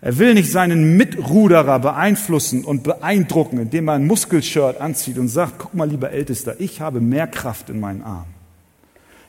Er 0.00 0.16
will 0.18 0.34
nicht 0.34 0.50
seinen 0.52 0.96
Mitruderer 0.96 1.80
beeinflussen 1.80 2.64
und 2.64 2.84
beeindrucken, 2.84 3.58
indem 3.58 3.88
er 3.88 3.94
ein 3.94 4.06
Muskelshirt 4.06 4.80
anzieht 4.80 5.18
und 5.18 5.28
sagt, 5.28 5.54
guck 5.58 5.74
mal, 5.74 5.88
lieber 5.88 6.10
Ältester, 6.10 6.54
ich 6.60 6.80
habe 6.80 7.00
mehr 7.00 7.26
Kraft 7.26 7.68
in 7.68 7.80
meinen 7.80 8.02
Armen. 8.02 8.38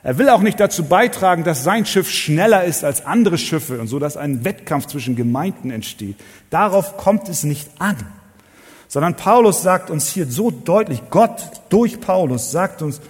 Er 0.04 0.18
will 0.18 0.30
auch 0.30 0.42
nicht 0.42 0.60
dazu 0.60 0.86
beitragen, 0.86 1.44
dass 1.44 1.64
sein 1.64 1.86
Schiff 1.86 2.10
schneller 2.10 2.64
ist 2.64 2.84
als 2.84 3.06
andere 3.06 3.38
Schiffe 3.38 3.82
und 3.82 3.88
so, 3.88 4.00
dass 4.00 4.16
ein 4.16 4.46
Wettkampf 4.46 4.86
zwischen 4.86 5.16
Gemeinden 5.16 5.72
entsteht. 5.72 6.16
Darauf 6.50 6.98
kommt 6.98 7.28
es 7.28 7.44
nicht 7.44 7.70
an. 7.80 7.98
Sondern 8.88 9.16
Paulus 9.16 9.62
sagt 9.62 9.90
uns 9.90 10.10
hier 10.10 10.26
so 10.26 10.52
deutlich, 10.52 11.02
Gott 11.10 11.52
durch 11.70 12.00
Paulus 12.00 12.52
sagt 12.52 12.82
uns, 12.82 13.02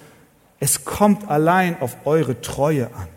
es 0.59 0.85
kommt 0.85 1.29
allein 1.29 1.81
auf 1.81 1.95
eure 2.05 2.41
Treue 2.41 2.87
an. 2.87 3.07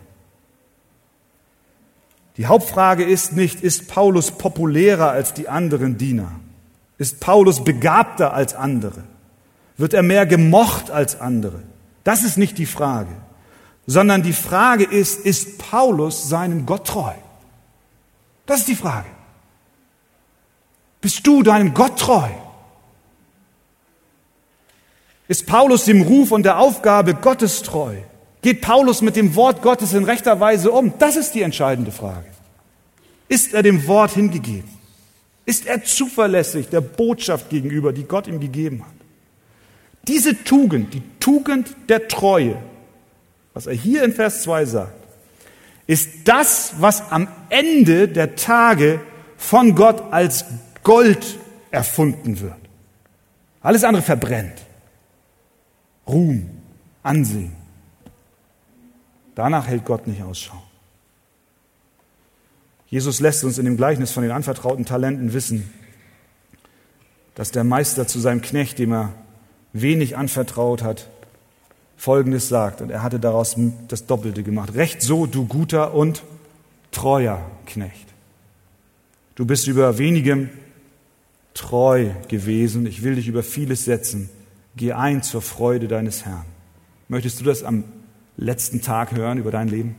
Die 2.37 2.47
Hauptfrage 2.47 3.03
ist 3.03 3.33
nicht, 3.33 3.61
ist 3.61 3.87
Paulus 3.87 4.31
populärer 4.31 5.11
als 5.11 5.33
die 5.33 5.49
anderen 5.49 5.97
Diener? 5.97 6.31
Ist 6.97 7.19
Paulus 7.19 7.63
begabter 7.63 8.33
als 8.33 8.55
andere? 8.55 9.03
Wird 9.77 9.93
er 9.93 10.03
mehr 10.03 10.25
gemocht 10.25 10.89
als 10.89 11.19
andere? 11.19 11.61
Das 12.03 12.23
ist 12.23 12.37
nicht 12.37 12.57
die 12.57 12.65
Frage, 12.65 13.11
sondern 13.85 14.23
die 14.23 14.33
Frage 14.33 14.83
ist, 14.83 15.25
ist 15.25 15.57
Paulus 15.57 16.27
seinem 16.29 16.65
Gott 16.65 16.87
treu? 16.87 17.13
Das 18.45 18.59
ist 18.59 18.67
die 18.67 18.75
Frage. 18.75 19.09
Bist 21.01 21.25
du 21.27 21.43
deinem 21.43 21.73
Gott 21.73 21.99
treu? 21.99 22.29
Ist 25.27 25.45
Paulus 25.47 25.85
dem 25.85 26.01
Ruf 26.01 26.31
und 26.31 26.43
der 26.43 26.59
Aufgabe 26.59 27.13
Gottes 27.13 27.61
treu? 27.61 27.95
Geht 28.41 28.61
Paulus 28.61 29.01
mit 29.01 29.15
dem 29.15 29.35
Wort 29.35 29.61
Gottes 29.61 29.93
in 29.93 30.03
rechter 30.03 30.39
Weise 30.39 30.71
um? 30.71 30.93
Das 30.99 31.15
ist 31.15 31.33
die 31.33 31.41
entscheidende 31.41 31.91
Frage. 31.91 32.27
Ist 33.29 33.53
er 33.53 33.63
dem 33.63 33.87
Wort 33.87 34.11
hingegeben? 34.11 34.69
Ist 35.45 35.65
er 35.65 35.83
zuverlässig 35.83 36.67
der 36.69 36.81
Botschaft 36.81 37.49
gegenüber, 37.49 37.93
die 37.93 38.03
Gott 38.03 38.27
ihm 38.27 38.39
gegeben 38.39 38.81
hat? 38.81 38.93
Diese 40.07 40.43
Tugend, 40.43 40.93
die 40.93 41.03
Tugend 41.19 41.75
der 41.87 42.09
Treue, 42.09 42.57
was 43.53 43.67
er 43.67 43.73
hier 43.73 44.03
in 44.03 44.13
Vers 44.13 44.43
2 44.43 44.65
sagt, 44.65 44.93
ist 45.87 46.09
das, 46.25 46.73
was 46.79 47.11
am 47.11 47.27
Ende 47.49 48.07
der 48.07 48.35
Tage 48.35 48.99
von 49.37 49.75
Gott 49.75 50.11
als 50.11 50.45
Gold 50.83 51.39
erfunden 51.71 52.39
wird. 52.41 52.53
Alles 53.61 53.83
andere 53.83 54.03
verbrennt. 54.03 54.61
Ruhm, 56.07 56.49
Ansehen. 57.01 57.53
Danach 59.35 59.67
hält 59.67 59.85
Gott 59.85 60.07
nicht 60.07 60.21
Ausschau. 60.21 60.61
Jesus 62.87 63.19
lässt 63.19 63.43
uns 63.43 63.57
in 63.57 63.65
dem 63.65 63.77
Gleichnis 63.77 64.11
von 64.11 64.23
den 64.23 64.31
anvertrauten 64.31 64.85
Talenten 64.85 65.33
wissen, 65.33 65.73
dass 67.35 67.51
der 67.51 67.63
Meister 67.63 68.07
zu 68.07 68.19
seinem 68.19 68.41
Knecht, 68.41 68.77
dem 68.77 68.93
er 68.93 69.13
wenig 69.73 70.15
anvertraut 70.15 70.83
hat, 70.83 71.09
Folgendes 71.97 72.49
sagt. 72.49 72.81
Und 72.81 72.91
er 72.91 73.01
hatte 73.01 73.19
daraus 73.19 73.55
das 73.87 74.05
Doppelte 74.05 74.43
gemacht. 74.43 74.75
Recht 74.75 75.01
so, 75.01 75.25
du 75.25 75.45
guter 75.45 75.93
und 75.95 76.23
treuer 76.91 77.49
Knecht. 77.65 78.07
Du 79.35 79.45
bist 79.45 79.67
über 79.67 79.97
wenigem 79.97 80.49
treu 81.55 82.11
gewesen. 82.27 82.85
Ich 82.85 83.03
will 83.03 83.15
dich 83.15 83.27
über 83.27 83.41
vieles 83.41 83.85
setzen. 83.85 84.29
Geh 84.75 84.93
ein 84.93 85.21
zur 85.23 85.41
Freude 85.41 85.87
deines 85.87 86.25
Herrn. 86.25 86.45
Möchtest 87.07 87.39
du 87.39 87.43
das 87.43 87.63
am 87.63 87.83
letzten 88.37 88.81
Tag 88.81 89.11
hören 89.11 89.37
über 89.37 89.51
dein 89.51 89.67
Leben? 89.67 89.95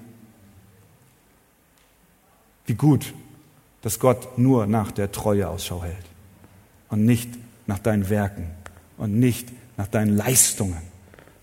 Wie 2.67 2.75
gut, 2.75 3.15
dass 3.83 3.99
Gott 3.99 4.39
nur 4.39 4.67
nach 4.67 4.91
der 4.91 5.13
Treue 5.13 5.49
Ausschau 5.49 5.83
hält 5.83 6.07
und 6.89 7.05
nicht 7.05 7.29
nach 7.67 7.79
deinen 7.79 8.09
Werken 8.09 8.51
und 8.97 9.19
nicht 9.19 9.49
nach 9.77 9.87
deinen 9.87 10.17
Leistungen, 10.17 10.83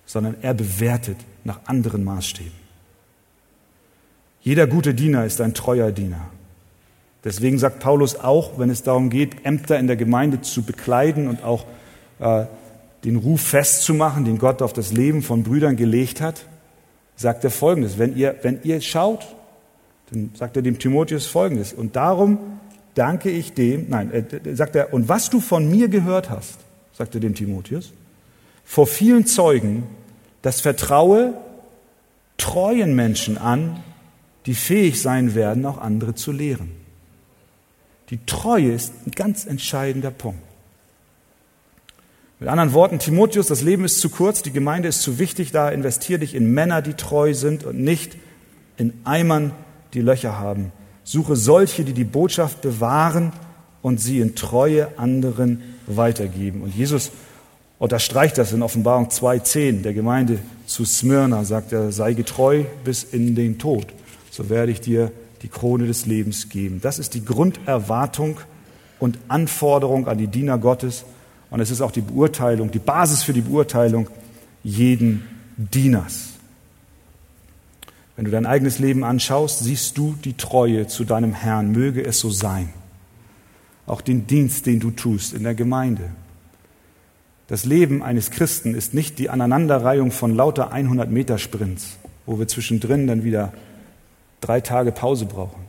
sondern 0.06 0.36
er 0.42 0.54
bewertet 0.54 1.18
nach 1.44 1.60
anderen 1.66 2.04
Maßstäben. 2.04 2.52
Jeder 4.42 4.66
gute 4.66 4.94
Diener 4.94 5.26
ist 5.26 5.40
ein 5.40 5.54
treuer 5.54 5.92
Diener. 5.92 6.30
Deswegen 7.24 7.60
sagt 7.60 7.80
Paulus 7.80 8.16
auch, 8.16 8.58
wenn 8.58 8.72
es 8.72 8.82
darum 8.82 9.12
geht, 9.12 9.46
Ämter 9.46 9.78
in 9.78 9.86
der 9.86 9.96
Gemeinde 9.96 10.42
zu 10.42 10.64
bekleiden 10.64 11.28
und 11.28 11.44
auch 11.44 11.66
äh, 12.20 12.46
den 13.04 13.16
Ruf 13.16 13.42
festzumachen, 13.42 14.26
den 14.26 14.38
Gott 14.38 14.62
auf 14.62 14.74
das 14.74 14.92
Leben 14.92 15.24
von 15.24 15.44
Brüdern 15.44 15.76
gelegt 15.76 16.22
hat, 16.22 16.46
sagt 17.16 17.44
er 17.44 17.52
Folgendes, 17.52 17.98
wenn 17.98 18.16
ihr, 18.16 18.36
wenn 18.42 18.60
ihr 18.64 18.82
schaut, 18.82 19.26
dann 20.12 20.32
sagt 20.34 20.56
er 20.56 20.62
dem 20.62 20.78
Timotheus 20.78 21.26
Folgendes, 21.26 21.74
und 21.74 21.96
darum 21.96 22.38
danke 22.96 23.30
ich 23.30 23.54
dem, 23.54 23.88
nein, 23.90 24.12
äh, 24.12 24.56
sagt 24.56 24.76
er, 24.76 24.94
und 24.94 25.10
was 25.10 25.30
du 25.30 25.40
von 25.40 25.70
mir 25.70 25.88
gehört 25.88 26.30
hast, 26.30 26.58
sagt 26.94 27.16
er 27.16 27.22
dem 27.22 27.36
Timotheus, 27.36 27.94
vor 28.64 28.88
vielen 28.88 29.26
Zeugen, 29.26 29.84
das 30.42 30.62
vertraue 30.62 31.34
treuen 32.38 32.96
Menschen 32.96 33.38
an, 33.38 33.84
die 34.46 34.56
fähig 34.56 35.02
sein 35.02 35.36
werden, 35.36 35.66
auch 35.66 35.78
andere 35.78 36.16
zu 36.16 36.32
lehren. 36.32 36.72
Die 38.10 38.26
Treue 38.26 38.72
ist 38.72 38.94
ein 39.06 39.12
ganz 39.12 39.46
entscheidender 39.46 40.12
Punkt. 40.12 40.51
Mit 42.42 42.50
anderen 42.50 42.74
Worten, 42.74 42.98
Timotheus, 42.98 43.46
das 43.46 43.62
Leben 43.62 43.86
ist 43.86 44.00
zu 44.00 44.10
kurz, 44.10 44.42
die 44.42 44.52
Gemeinde 44.52 44.88
ist 44.88 45.04
zu 45.04 45.20
wichtig, 45.20 45.52
da 45.52 45.70
investier 45.70 46.18
dich 46.18 46.34
in 46.34 46.52
Männer, 46.52 46.82
die 46.82 46.96
treu 46.96 47.36
sind 47.36 47.66
und 47.66 47.78
nicht 47.78 48.18
in 48.78 48.94
Eimern, 49.04 49.52
die 49.94 50.02
Löcher 50.02 50.40
haben. 50.40 50.72
Suche 51.04 51.36
solche, 51.36 51.84
die 51.84 51.94
die 51.94 52.04
Botschaft 52.04 52.62
bewahren 52.62 53.32
und 53.84 54.02
sie 54.02 54.22
in 54.22 54.34
Treue 54.34 54.88
anderen 54.98 55.62
weitergeben. 55.86 56.64
Und 56.64 56.76
Jesus 56.76 57.12
unterstreicht 57.78 58.40
das 58.40 58.54
in 58.54 58.64
Offenbarung 58.64 59.10
2.10 59.10 59.84
der 59.84 59.94
Gemeinde 59.94 60.40
zu 60.66 60.84
Smyrna, 60.84 61.44
sagt 61.44 61.74
er, 61.74 61.92
sei 61.92 62.14
getreu 62.14 62.64
bis 62.84 63.04
in 63.04 63.36
den 63.36 63.60
Tod, 63.60 63.86
so 64.32 64.50
werde 64.50 64.72
ich 64.72 64.82
dir 64.82 65.12
die 65.44 65.48
Krone 65.48 65.86
des 65.86 66.08
Lebens 66.08 66.50
geben. 66.50 66.80
Das 66.82 66.98
ist 66.98 67.14
die 67.14 67.24
Grunderwartung 67.24 68.40
und 68.98 69.20
Anforderung 69.28 70.08
an 70.08 70.18
die 70.18 70.26
Diener 70.26 70.58
Gottes 70.58 71.06
und 71.52 71.60
es 71.60 71.70
ist 71.70 71.82
auch 71.82 71.92
die 71.92 72.02
Beurteilung, 72.02 72.72
die 72.72 72.80
Basis 72.80 73.22
für 73.22 73.34
die 73.34 73.42
Beurteilung 73.42 74.08
jeden 74.64 75.28
Dieners. 75.58 76.30
Wenn 78.16 78.26
du 78.26 78.32
dein 78.32 78.46
eigenes 78.46 78.80
Leben 78.80 79.04
anschaust, 79.04 79.60
siehst 79.60 79.98
du 79.98 80.16
die 80.24 80.38
Treue 80.38 80.88
zu 80.88 81.04
deinem 81.04 81.34
Herrn. 81.34 81.72
Möge 81.72 82.04
es 82.04 82.20
so 82.20 82.30
sein. 82.30 82.70
Auch 83.86 84.02
den 84.02 84.28
Dienst, 84.28 84.66
den 84.66 84.80
du 84.80 84.92
tust 84.92 85.34
in 85.34 85.44
der 85.44 85.56
Gemeinde. 85.56 86.12
Das 87.48 87.66
Leben 87.66 88.02
eines 88.02 88.32
Christen 88.32 88.74
ist 88.74 88.94
nicht 88.94 89.20
die 89.20 89.30
Aneinanderreihung 89.30 90.12
von 90.12 90.34
lauter 90.34 90.72
100 90.72 91.12
Meter 91.12 91.38
Sprints, 91.38 91.98
wo 92.26 92.40
wir 92.40 92.48
zwischendrin 92.48 93.08
dann 93.08 93.26
wieder 93.26 93.52
drei 94.40 94.62
Tage 94.62 94.94
Pause 94.94 95.26
brauchen, 95.26 95.66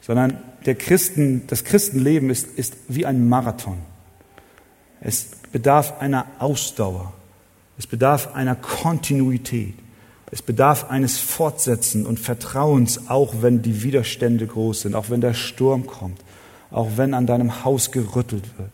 sondern 0.00 0.38
der 0.64 0.74
Christen, 0.74 1.46
das 1.46 1.62
Christenleben 1.62 2.28
ist, 2.28 2.48
ist 2.58 2.74
wie 2.88 3.06
ein 3.06 3.28
Marathon. 3.28 3.78
Es 5.00 5.28
bedarf 5.52 6.00
einer 6.00 6.26
Ausdauer. 6.38 7.12
Es 7.78 7.86
bedarf 7.86 8.34
einer 8.34 8.54
Kontinuität. 8.54 9.74
Es 10.30 10.42
bedarf 10.42 10.90
eines 10.90 11.18
Fortsetzen 11.18 12.04
und 12.04 12.18
Vertrauens, 12.18 13.08
auch 13.08 13.34
wenn 13.42 13.62
die 13.62 13.82
Widerstände 13.82 14.46
groß 14.46 14.82
sind, 14.82 14.94
auch 14.94 15.08
wenn 15.08 15.20
der 15.20 15.34
Sturm 15.34 15.86
kommt, 15.86 16.20
auch 16.70 16.90
wenn 16.96 17.14
an 17.14 17.26
deinem 17.26 17.64
Haus 17.64 17.92
gerüttelt 17.92 18.58
wird. 18.58 18.72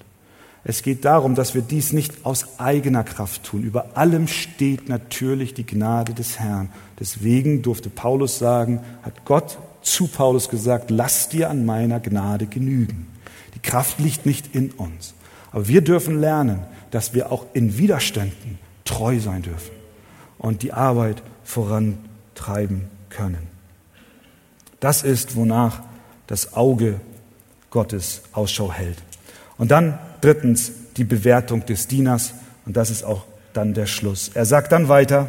Es 0.64 0.82
geht 0.82 1.04
darum, 1.04 1.34
dass 1.34 1.54
wir 1.54 1.62
dies 1.62 1.92
nicht 1.92 2.24
aus 2.24 2.60
eigener 2.60 3.02
Kraft 3.02 3.42
tun. 3.42 3.64
Über 3.64 3.96
allem 3.96 4.28
steht 4.28 4.88
natürlich 4.88 5.54
die 5.54 5.66
Gnade 5.66 6.14
des 6.14 6.38
Herrn. 6.38 6.70
Deswegen 7.00 7.62
durfte 7.62 7.90
Paulus 7.90 8.38
sagen, 8.38 8.80
hat 9.02 9.24
Gott 9.24 9.58
zu 9.82 10.06
Paulus 10.06 10.48
gesagt, 10.48 10.90
lass 10.90 11.28
dir 11.28 11.50
an 11.50 11.66
meiner 11.66 11.98
Gnade 11.98 12.46
genügen. 12.46 13.08
Die 13.56 13.58
Kraft 13.58 13.98
liegt 13.98 14.24
nicht 14.24 14.54
in 14.54 14.70
uns. 14.70 15.14
Aber 15.52 15.68
wir 15.68 15.82
dürfen 15.82 16.20
lernen, 16.20 16.60
dass 16.90 17.14
wir 17.14 17.30
auch 17.30 17.46
in 17.52 17.78
Widerständen 17.78 18.58
treu 18.84 19.20
sein 19.20 19.42
dürfen 19.42 19.72
und 20.38 20.62
die 20.62 20.72
Arbeit 20.72 21.22
vorantreiben 21.44 22.88
können. 23.10 23.46
Das 24.80 25.02
ist, 25.02 25.36
wonach 25.36 25.82
das 26.26 26.54
Auge 26.54 27.00
Gottes 27.70 28.22
Ausschau 28.32 28.72
hält. 28.72 28.98
Und 29.58 29.70
dann 29.70 29.98
drittens 30.20 30.72
die 30.96 31.04
Bewertung 31.04 31.64
des 31.66 31.86
Dieners 31.86 32.34
und 32.66 32.76
das 32.76 32.90
ist 32.90 33.04
auch 33.04 33.24
dann 33.52 33.74
der 33.74 33.86
Schluss. 33.86 34.30
Er 34.34 34.44
sagt 34.44 34.72
dann 34.72 34.88
weiter 34.88 35.28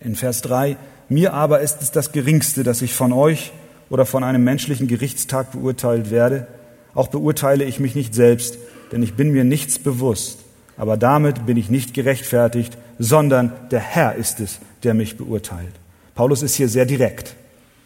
in 0.00 0.16
Vers 0.16 0.42
3, 0.42 0.76
mir 1.08 1.34
aber 1.34 1.60
ist 1.60 1.82
es 1.82 1.90
das 1.90 2.12
Geringste, 2.12 2.62
dass 2.62 2.82
ich 2.82 2.94
von 2.94 3.12
euch 3.12 3.52
oder 3.90 4.06
von 4.06 4.24
einem 4.24 4.44
menschlichen 4.44 4.88
Gerichtstag 4.88 5.52
beurteilt 5.52 6.10
werde. 6.10 6.46
Auch 6.94 7.08
beurteile 7.08 7.64
ich 7.64 7.80
mich 7.80 7.94
nicht 7.94 8.14
selbst, 8.14 8.58
denn 8.92 9.02
ich 9.02 9.14
bin 9.14 9.32
mir 9.32 9.44
nichts 9.44 9.78
bewusst. 9.78 10.38
Aber 10.76 10.96
damit 10.96 11.46
bin 11.46 11.56
ich 11.56 11.70
nicht 11.70 11.94
gerechtfertigt, 11.94 12.76
sondern 12.98 13.52
der 13.70 13.80
Herr 13.80 14.14
ist 14.14 14.40
es, 14.40 14.58
der 14.82 14.94
mich 14.94 15.16
beurteilt. 15.16 15.72
Paulus 16.14 16.42
ist 16.42 16.54
hier 16.54 16.68
sehr 16.68 16.86
direkt, 16.86 17.34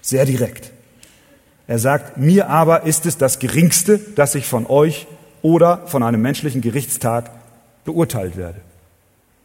sehr 0.02 0.24
direkt. 0.24 0.72
Er 1.66 1.78
sagt, 1.78 2.16
mir 2.16 2.48
aber 2.48 2.84
ist 2.84 3.07
es 3.07 3.18
das 3.18 3.38
Geringste, 3.38 3.98
dass 3.98 4.34
ich 4.34 4.46
von 4.46 4.66
euch 4.66 5.07
oder 5.42 5.86
von 5.86 6.02
einem 6.02 6.22
menschlichen 6.22 6.61
Gerichtstag 6.61 7.30
beurteilt 7.84 8.36
werde. 8.36 8.61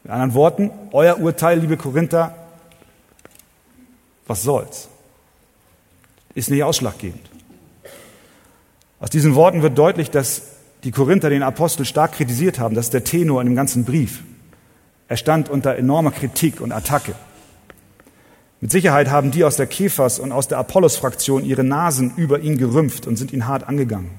Mit 0.03 0.11
anderen 0.11 0.33
Worten, 0.33 0.71
euer 0.91 1.19
Urteil, 1.19 1.59
liebe 1.59 1.77
Korinther, 1.77 2.35
was 4.27 4.43
soll's? 4.43 4.87
Ist 6.33 6.49
nicht 6.49 6.63
ausschlaggebend. 6.63 7.29
Aus 8.99 9.09
diesen 9.09 9.35
Worten 9.35 9.61
wird 9.61 9.77
deutlich, 9.77 10.11
dass 10.11 10.43
die 10.83 10.91
Korinther 10.91 11.29
den 11.29 11.43
Apostel 11.43 11.85
stark 11.85 12.13
kritisiert 12.13 12.59
haben. 12.59 12.75
Das 12.75 12.85
ist 12.85 12.93
der 12.93 13.03
Tenor 13.03 13.41
in 13.41 13.47
dem 13.47 13.55
ganzen 13.55 13.85
Brief. 13.85 14.23
Er 15.07 15.17
stand 15.17 15.49
unter 15.49 15.75
enormer 15.75 16.11
Kritik 16.11 16.61
und 16.61 16.71
Attacke. 16.71 17.13
Mit 18.61 18.71
Sicherheit 18.71 19.09
haben 19.09 19.31
die 19.31 19.43
aus 19.43 19.55
der 19.55 19.67
Kephas 19.67 20.19
und 20.19 20.31
aus 20.31 20.47
der 20.47 20.59
Apollos-Fraktion 20.59 21.43
ihre 21.43 21.63
Nasen 21.63 22.13
über 22.15 22.39
ihn 22.39 22.57
gerümpft 22.57 23.07
und 23.07 23.17
sind 23.17 23.33
ihn 23.33 23.47
hart 23.47 23.67
angegangen. 23.67 24.11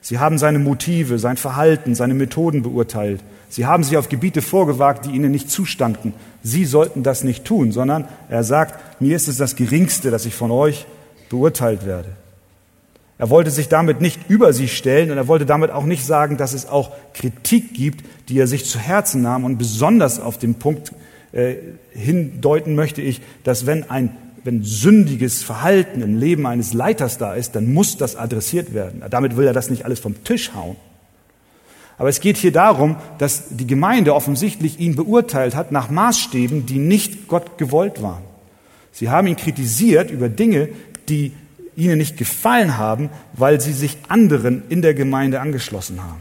Sie 0.00 0.18
haben 0.18 0.38
seine 0.38 0.58
Motive, 0.58 1.18
sein 1.18 1.36
Verhalten, 1.36 1.94
seine 1.94 2.14
Methoden 2.14 2.62
beurteilt. 2.62 3.22
Sie 3.48 3.66
haben 3.66 3.84
sich 3.84 3.96
auf 3.96 4.08
Gebiete 4.08 4.42
vorgewagt, 4.42 5.06
die 5.06 5.10
ihnen 5.10 5.30
nicht 5.30 5.50
zustanden. 5.50 6.14
Sie 6.42 6.64
sollten 6.64 7.02
das 7.02 7.22
nicht 7.22 7.44
tun, 7.44 7.70
sondern 7.70 8.08
er 8.28 8.44
sagt, 8.44 9.00
mir 9.00 9.14
ist 9.14 9.28
es 9.28 9.36
das 9.36 9.56
Geringste, 9.56 10.10
dass 10.10 10.26
ich 10.26 10.34
von 10.34 10.50
euch 10.50 10.86
beurteilt 11.28 11.84
werde. 11.86 12.08
Er 13.20 13.28
wollte 13.28 13.50
sich 13.50 13.68
damit 13.68 14.00
nicht 14.00 14.30
über 14.30 14.54
sie 14.54 14.66
stellen 14.66 15.10
und 15.10 15.18
er 15.18 15.28
wollte 15.28 15.44
damit 15.44 15.70
auch 15.70 15.84
nicht 15.84 16.06
sagen, 16.06 16.38
dass 16.38 16.54
es 16.54 16.66
auch 16.66 16.90
Kritik 17.12 17.74
gibt, 17.74 18.02
die 18.30 18.38
er 18.38 18.46
sich 18.46 18.64
zu 18.64 18.78
Herzen 18.78 19.20
nahm 19.20 19.44
und 19.44 19.58
besonders 19.58 20.18
auf 20.18 20.38
den 20.38 20.54
Punkt 20.54 20.94
äh, 21.32 21.56
hindeuten 21.90 22.74
möchte 22.74 23.02
ich, 23.02 23.20
dass 23.44 23.66
wenn 23.66 23.90
ein 23.90 24.16
wenn 24.42 24.62
sündiges 24.62 25.42
Verhalten 25.42 26.00
im 26.00 26.16
Leben 26.16 26.46
eines 26.46 26.72
Leiters 26.72 27.18
da 27.18 27.34
ist, 27.34 27.54
dann 27.56 27.74
muss 27.74 27.98
das 27.98 28.16
adressiert 28.16 28.72
werden. 28.72 29.02
Damit 29.10 29.36
will 29.36 29.46
er 29.46 29.52
das 29.52 29.68
nicht 29.68 29.84
alles 29.84 30.00
vom 30.00 30.24
Tisch 30.24 30.54
hauen. 30.54 30.76
Aber 31.98 32.08
es 32.08 32.20
geht 32.20 32.38
hier 32.38 32.52
darum, 32.52 32.96
dass 33.18 33.48
die 33.50 33.66
Gemeinde 33.66 34.14
offensichtlich 34.14 34.80
ihn 34.80 34.96
beurteilt 34.96 35.54
hat 35.54 35.72
nach 35.72 35.90
Maßstäben, 35.90 36.64
die 36.64 36.78
nicht 36.78 37.28
Gott 37.28 37.58
gewollt 37.58 38.00
waren. 38.00 38.22
Sie 38.92 39.10
haben 39.10 39.26
ihn 39.26 39.36
kritisiert 39.36 40.10
über 40.10 40.30
Dinge, 40.30 40.70
die 41.10 41.32
ihnen 41.80 41.98
nicht 41.98 42.16
gefallen 42.16 42.76
haben, 42.76 43.10
weil 43.32 43.60
sie 43.60 43.72
sich 43.72 43.96
anderen 44.08 44.62
in 44.68 44.82
der 44.82 44.94
Gemeinde 44.94 45.40
angeschlossen 45.40 46.02
haben. 46.02 46.20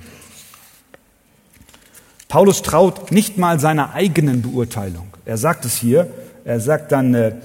Paulus 2.27 2.61
traut 2.61 3.11
nicht 3.11 3.37
mal 3.37 3.59
seiner 3.59 3.93
eigenen 3.93 4.41
Beurteilung. 4.41 5.07
Er 5.25 5.37
sagt 5.37 5.65
es 5.65 5.75
hier, 5.75 6.07
er 6.45 6.59
sagt 6.59 6.91
dann, 6.91 7.13
äh, 7.13 7.35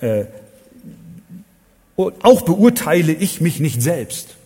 äh, 0.00 0.26
auch 1.96 2.42
beurteile 2.42 3.12
ich 3.12 3.40
mich 3.40 3.60
nicht 3.60 3.80
selbst. 3.80 4.36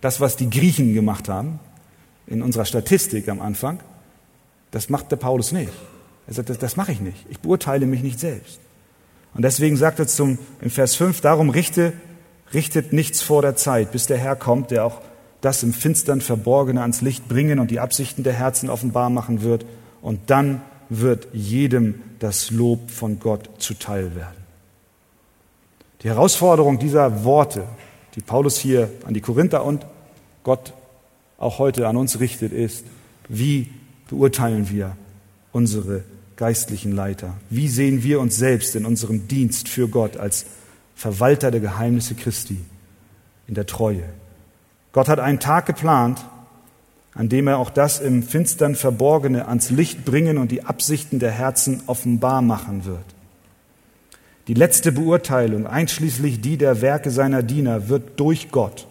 Das, 0.00 0.20
was 0.20 0.36
die 0.36 0.50
Griechen 0.50 0.94
gemacht 0.94 1.28
haben, 1.28 1.58
in 2.26 2.42
unserer 2.42 2.64
Statistik 2.64 3.28
am 3.28 3.40
Anfang, 3.40 3.80
das 4.70 4.88
macht 4.88 5.10
der 5.10 5.16
Paulus 5.16 5.52
nicht. 5.52 5.72
Er 6.26 6.34
sagt, 6.34 6.50
das, 6.50 6.58
das 6.58 6.76
mache 6.76 6.92
ich 6.92 7.00
nicht. 7.00 7.26
Ich 7.28 7.40
beurteile 7.40 7.86
mich 7.86 8.02
nicht 8.02 8.20
selbst. 8.20 8.60
Und 9.34 9.42
deswegen 9.42 9.76
sagt 9.76 9.98
er 9.98 10.06
zum, 10.06 10.38
im 10.60 10.70
Vers 10.70 10.94
5, 10.96 11.20
darum 11.20 11.50
richte, 11.50 11.92
richtet 12.52 12.92
nichts 12.92 13.22
vor 13.22 13.42
der 13.42 13.56
Zeit, 13.56 13.92
bis 13.92 14.06
der 14.06 14.18
Herr 14.18 14.36
kommt, 14.36 14.70
der 14.70 14.84
auch 14.84 15.00
das 15.40 15.62
im 15.62 15.72
Finstern 15.72 16.20
Verborgene 16.20 16.82
ans 16.82 17.00
Licht 17.00 17.28
bringen 17.28 17.58
und 17.58 17.70
die 17.70 17.80
Absichten 17.80 18.24
der 18.24 18.34
Herzen 18.34 18.68
offenbar 18.68 19.10
machen 19.10 19.42
wird. 19.42 19.64
Und 20.02 20.30
dann 20.30 20.62
wird 20.88 21.28
jedem 21.32 22.02
das 22.18 22.50
Lob 22.50 22.90
von 22.90 23.20
Gott 23.20 23.48
zuteil 23.58 24.14
werden. 24.14 24.36
Die 26.02 26.08
Herausforderung 26.08 26.78
dieser 26.78 27.24
Worte, 27.24 27.64
die 28.16 28.20
Paulus 28.20 28.58
hier 28.58 28.90
an 29.04 29.14
die 29.14 29.20
Korinther 29.20 29.64
und 29.64 29.86
Gott 30.42 30.72
auch 31.38 31.58
heute 31.58 31.86
an 31.88 31.96
uns 31.96 32.20
richtet, 32.20 32.52
ist, 32.52 32.84
wie 33.28 33.70
beurteilen 34.08 34.68
wir 34.70 34.96
unsere 35.52 36.02
geistlichen 36.40 36.92
Leiter? 36.92 37.34
Wie 37.50 37.68
sehen 37.68 38.02
wir 38.02 38.18
uns 38.18 38.34
selbst 38.34 38.74
in 38.74 38.86
unserem 38.86 39.28
Dienst 39.28 39.68
für 39.68 39.88
Gott 39.88 40.16
als 40.16 40.46
Verwalter 40.96 41.50
der 41.50 41.60
Geheimnisse 41.60 42.14
Christi 42.14 42.58
in 43.46 43.54
der 43.54 43.66
Treue? 43.66 44.04
Gott 44.92 45.08
hat 45.08 45.20
einen 45.20 45.38
Tag 45.38 45.66
geplant, 45.66 46.24
an 47.12 47.28
dem 47.28 47.46
er 47.46 47.58
auch 47.58 47.68
das 47.68 48.00
im 48.00 48.22
Finstern 48.22 48.74
Verborgene 48.74 49.48
ans 49.48 49.68
Licht 49.68 50.06
bringen 50.06 50.38
und 50.38 50.50
die 50.50 50.64
Absichten 50.64 51.18
der 51.18 51.30
Herzen 51.30 51.82
offenbar 51.86 52.40
machen 52.40 52.86
wird. 52.86 53.04
Die 54.46 54.54
letzte 54.54 54.92
Beurteilung, 54.92 55.66
einschließlich 55.66 56.40
die 56.40 56.56
der 56.56 56.80
Werke 56.80 57.10
seiner 57.10 57.42
Diener, 57.42 57.90
wird 57.90 58.18
durch 58.18 58.50
Gott 58.50 58.86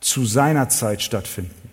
zu 0.00 0.24
seiner 0.24 0.68
Zeit 0.70 1.02
stattfinden. 1.02 1.70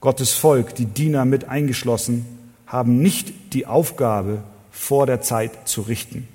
Gottes 0.00 0.34
Volk, 0.34 0.74
die 0.74 0.84
Diener 0.84 1.24
mit 1.24 1.48
eingeschlossen, 1.48 2.43
haben 2.74 2.98
nicht 2.98 3.54
die 3.54 3.66
Aufgabe, 3.66 4.42
vor 4.72 5.06
der 5.06 5.20
Zeit 5.20 5.68
zu 5.68 5.82
richten. 5.82 6.26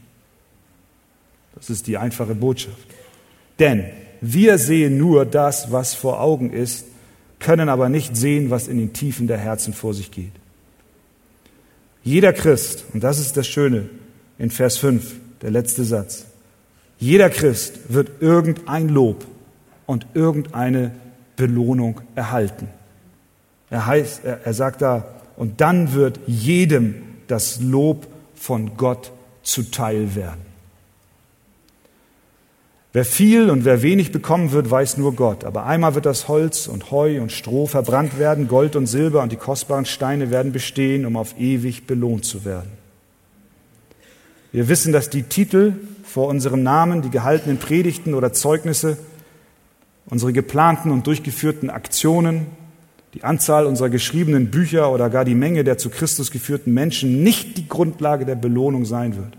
Das 1.54 1.70
ist 1.70 1.86
die 1.88 1.98
einfache 1.98 2.34
Botschaft. 2.34 2.88
Denn 3.60 3.84
wir 4.22 4.58
sehen 4.58 4.98
nur 4.98 5.26
das, 5.26 5.74
was 5.74 5.94
vor 5.94 6.22
Augen 6.22 6.54
ist, 6.54 6.86
können 7.40 7.68
aber 7.68 7.90
nicht 7.90 8.16
sehen, 8.16 8.52
was 8.52 8.70
in 8.70 8.78
den 8.78 8.94
Tiefen 8.94 9.28
der 9.28 9.38
Herzen 9.38 9.74
vor 9.74 9.94
sich 9.94 10.12
geht. 10.12 10.32
Jeder 12.04 12.32
Christ, 12.32 12.86
und 12.94 13.04
das 13.04 13.20
ist 13.20 13.36
das 13.36 13.46
Schöne 13.46 13.90
in 14.38 14.50
Vers 14.50 14.78
5, 14.78 15.16
der 15.42 15.52
letzte 15.52 15.84
Satz, 15.84 16.26
jeder 17.00 17.30
Christ 17.30 17.80
wird 17.90 18.22
irgendein 18.22 18.88
Lob 18.88 19.26
und 19.86 20.08
irgendeine 20.14 20.92
Belohnung 21.36 22.00
erhalten. 22.16 22.70
Er, 23.70 23.86
heißt, 23.86 24.24
er, 24.24 24.46
er 24.46 24.54
sagt 24.54 24.82
da, 24.82 25.19
und 25.40 25.62
dann 25.62 25.94
wird 25.94 26.20
jedem 26.28 26.96
das 27.28 27.62
Lob 27.62 28.08
von 28.36 28.76
Gott 28.76 29.12
zuteil 29.42 30.14
werden. 30.14 30.42
Wer 32.92 33.06
viel 33.06 33.50
und 33.50 33.64
wer 33.64 33.82
wenig 33.82 34.12
bekommen 34.12 34.52
wird, 34.52 34.70
weiß 34.70 34.98
nur 34.98 35.16
Gott. 35.16 35.46
Aber 35.46 35.66
einmal 35.66 35.96
wird 35.96 36.06
das 36.06 36.28
Holz 36.28 36.68
und 36.68 36.92
Heu 36.92 37.22
und 37.22 37.32
Stroh 37.32 37.68
verbrannt 37.68 38.20
werden, 38.20 38.50
Gold 38.50 38.76
und 38.76 38.88
Silber 38.88 39.24
und 39.24 39.32
die 39.32 39.38
kostbaren 39.38 39.86
Steine 39.86 40.30
werden 40.30 40.52
bestehen, 40.52 41.06
um 41.06 41.16
auf 41.16 41.40
ewig 41.40 41.88
belohnt 41.88 42.26
zu 42.26 42.44
werden. 42.44 42.72
Wir 44.52 44.68
wissen, 44.68 44.92
dass 44.92 45.10
die 45.10 45.24
Titel 45.24 45.74
vor 46.04 46.28
unserem 46.28 46.64
Namen, 46.64 47.02
die 47.02 47.12
gehaltenen 47.12 47.60
Predigten 47.60 48.14
oder 48.14 48.34
Zeugnisse, 48.34 48.98
unsere 50.08 50.34
geplanten 50.34 50.92
und 50.92 51.08
durchgeführten 51.08 51.70
Aktionen, 51.70 52.48
die 53.14 53.24
Anzahl 53.24 53.66
unserer 53.66 53.90
geschriebenen 53.90 54.52
Bücher 54.52 54.92
oder 54.92 55.10
gar 55.10 55.26
die 55.26 55.36
Menge 55.36 55.64
der 55.64 55.78
zu 55.78 55.90
Christus 55.90 56.32
geführten 56.32 56.74
Menschen 56.74 57.24
nicht 57.24 57.58
die 57.58 57.68
Grundlage 57.68 58.26
der 58.26 58.36
Belohnung 58.36 58.86
sein 58.86 59.16
wird, 59.16 59.38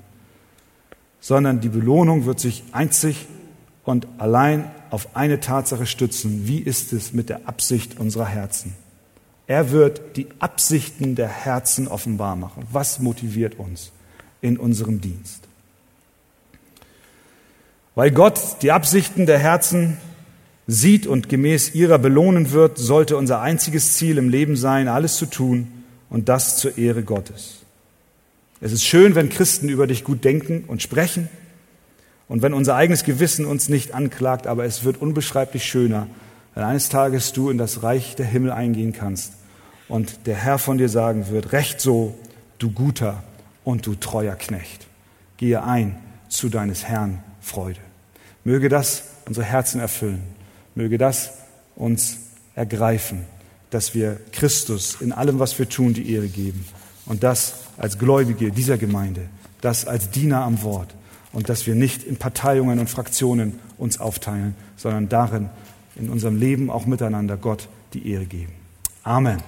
sondern 1.21 1.61
die 1.61 1.69
Belohnung 1.69 2.27
wird 2.27 2.41
sich 2.41 2.65
einzig 2.73 3.27
und 3.85 4.07
allein 4.19 4.71
auf 4.91 5.15
eine 5.15 5.41
Tatsache 5.41 5.87
stützen. 5.87 6.47
Wie 6.47 6.59
ist 6.59 6.93
es 6.93 7.13
mit 7.13 7.29
der 7.29 7.49
Absicht 7.49 8.01
unserer 8.01 8.27
Herzen? 8.27 8.75
Er 9.47 9.71
wird 9.71 10.17
die 10.17 10.29
Absichten 10.39 11.15
der 11.15 11.29
Herzen 11.29 11.89
offenbar 11.89 12.37
machen. 12.37 12.65
Was 12.71 13.01
motiviert 13.01 13.59
uns 13.59 13.93
in 14.41 14.57
unserem 14.57 15.01
Dienst? 15.01 15.49
Weil 17.95 18.11
Gott 18.13 18.63
die 18.63 18.71
Absichten 18.73 19.27
der 19.27 19.39
Herzen 19.39 19.99
sieht 20.73 21.07
und 21.07 21.29
gemäß 21.29 21.75
ihrer 21.75 21.99
belohnen 21.99 22.53
wird, 22.53 22.79
sollte 22.79 23.17
unser 23.17 23.41
einziges 23.41 23.97
Ziel 23.97 24.19
im 24.19 24.29
Leben 24.29 24.57
sein, 24.57 24.87
alles 24.87 25.17
zu 25.17 25.27
tun 25.27 25.69
und 26.09 26.29
das 26.29 26.59
zur 26.59 26.79
Ehre 26.79 27.03
Gottes. 27.03 27.57
Es 28.61 28.73
ist 28.73 28.85
schön, 28.85 29.15
wenn 29.15 29.31
Christen 29.31 29.69
über 29.69 29.87
dich 29.87 30.05
gut 30.05 30.25
denken 30.25 30.65
und 30.67 30.83
sprechen, 30.83 31.29
und 32.29 32.43
wenn 32.43 32.55
unser 32.55 32.77
eigenes 32.77 33.03
Gewissen 33.03 33.45
uns 33.45 33.69
nicht 33.69 33.93
anklagt, 33.93 34.47
aber 34.47 34.65
es 34.65 34.85
wird 34.85 35.03
unbeschreiblich 35.03 35.65
schöner, 35.65 36.07
wenn 36.55 36.63
eines 36.63 36.89
Tages 36.89 37.33
du 37.33 37.51
in 37.51 37.59
das 37.59 37.83
Reich 37.83 38.15
der 38.15 38.27
Himmel 38.27 38.53
eingehen 38.53 38.93
kannst 38.93 39.33
und 39.89 40.29
der 40.29 40.37
Herr 40.37 40.59
von 40.59 40.79
dir 40.79 40.89
sagen 40.89 41.29
wird, 41.31 41.51
recht 41.51 41.81
so, 41.81 42.17
du 42.61 42.71
guter 42.71 43.25
und 43.65 43.85
du 43.85 43.97
treuer 43.97 44.37
Knecht. 44.37 44.87
Gehe 45.39 45.65
ein 45.65 45.97
zu 46.29 46.49
deines 46.49 46.85
Herrn 46.85 47.25
Freude. 47.41 47.81
Möge 48.45 48.69
das 48.69 49.03
unsere 49.27 49.45
Herzen 49.45 49.81
erfüllen. 49.81 50.23
Möge 50.75 50.99
das 50.99 51.33
uns 51.77 52.19
ergreifen, 52.55 53.25
dass 53.71 53.95
wir 53.95 54.21
Christus 54.33 54.99
in 55.01 55.13
allem, 55.13 55.39
was 55.39 55.59
wir 55.59 55.69
tun, 55.69 55.95
die 55.95 56.13
Ehre 56.13 56.29
geben. 56.29 56.65
Und 57.07 57.23
das 57.23 57.55
als 57.77 57.99
Gläubige 57.99 58.51
dieser 58.51 58.79
Gemeinde, 58.79 59.29
das 59.61 59.87
als 59.87 60.11
Diener 60.11 60.43
am 60.43 60.63
Wort 60.63 60.95
und 61.33 61.49
dass 61.49 61.67
wir 61.67 61.75
nicht 61.75 62.03
in 62.03 62.17
Parteiungen 62.17 62.79
und 62.79 62.91
Fraktionen 62.91 63.59
uns 63.79 64.01
aufteilen, 64.01 64.55
sondern 64.77 65.09
darin 65.09 65.51
in 65.97 66.11
unserem 66.11 66.37
Leben 66.37 66.71
auch 66.71 66.87
miteinander 66.87 67.37
Gott 67.37 67.69
die 67.95 68.11
Ehre 68.11 68.27
geben. 68.27 68.53
Amen. 69.03 69.39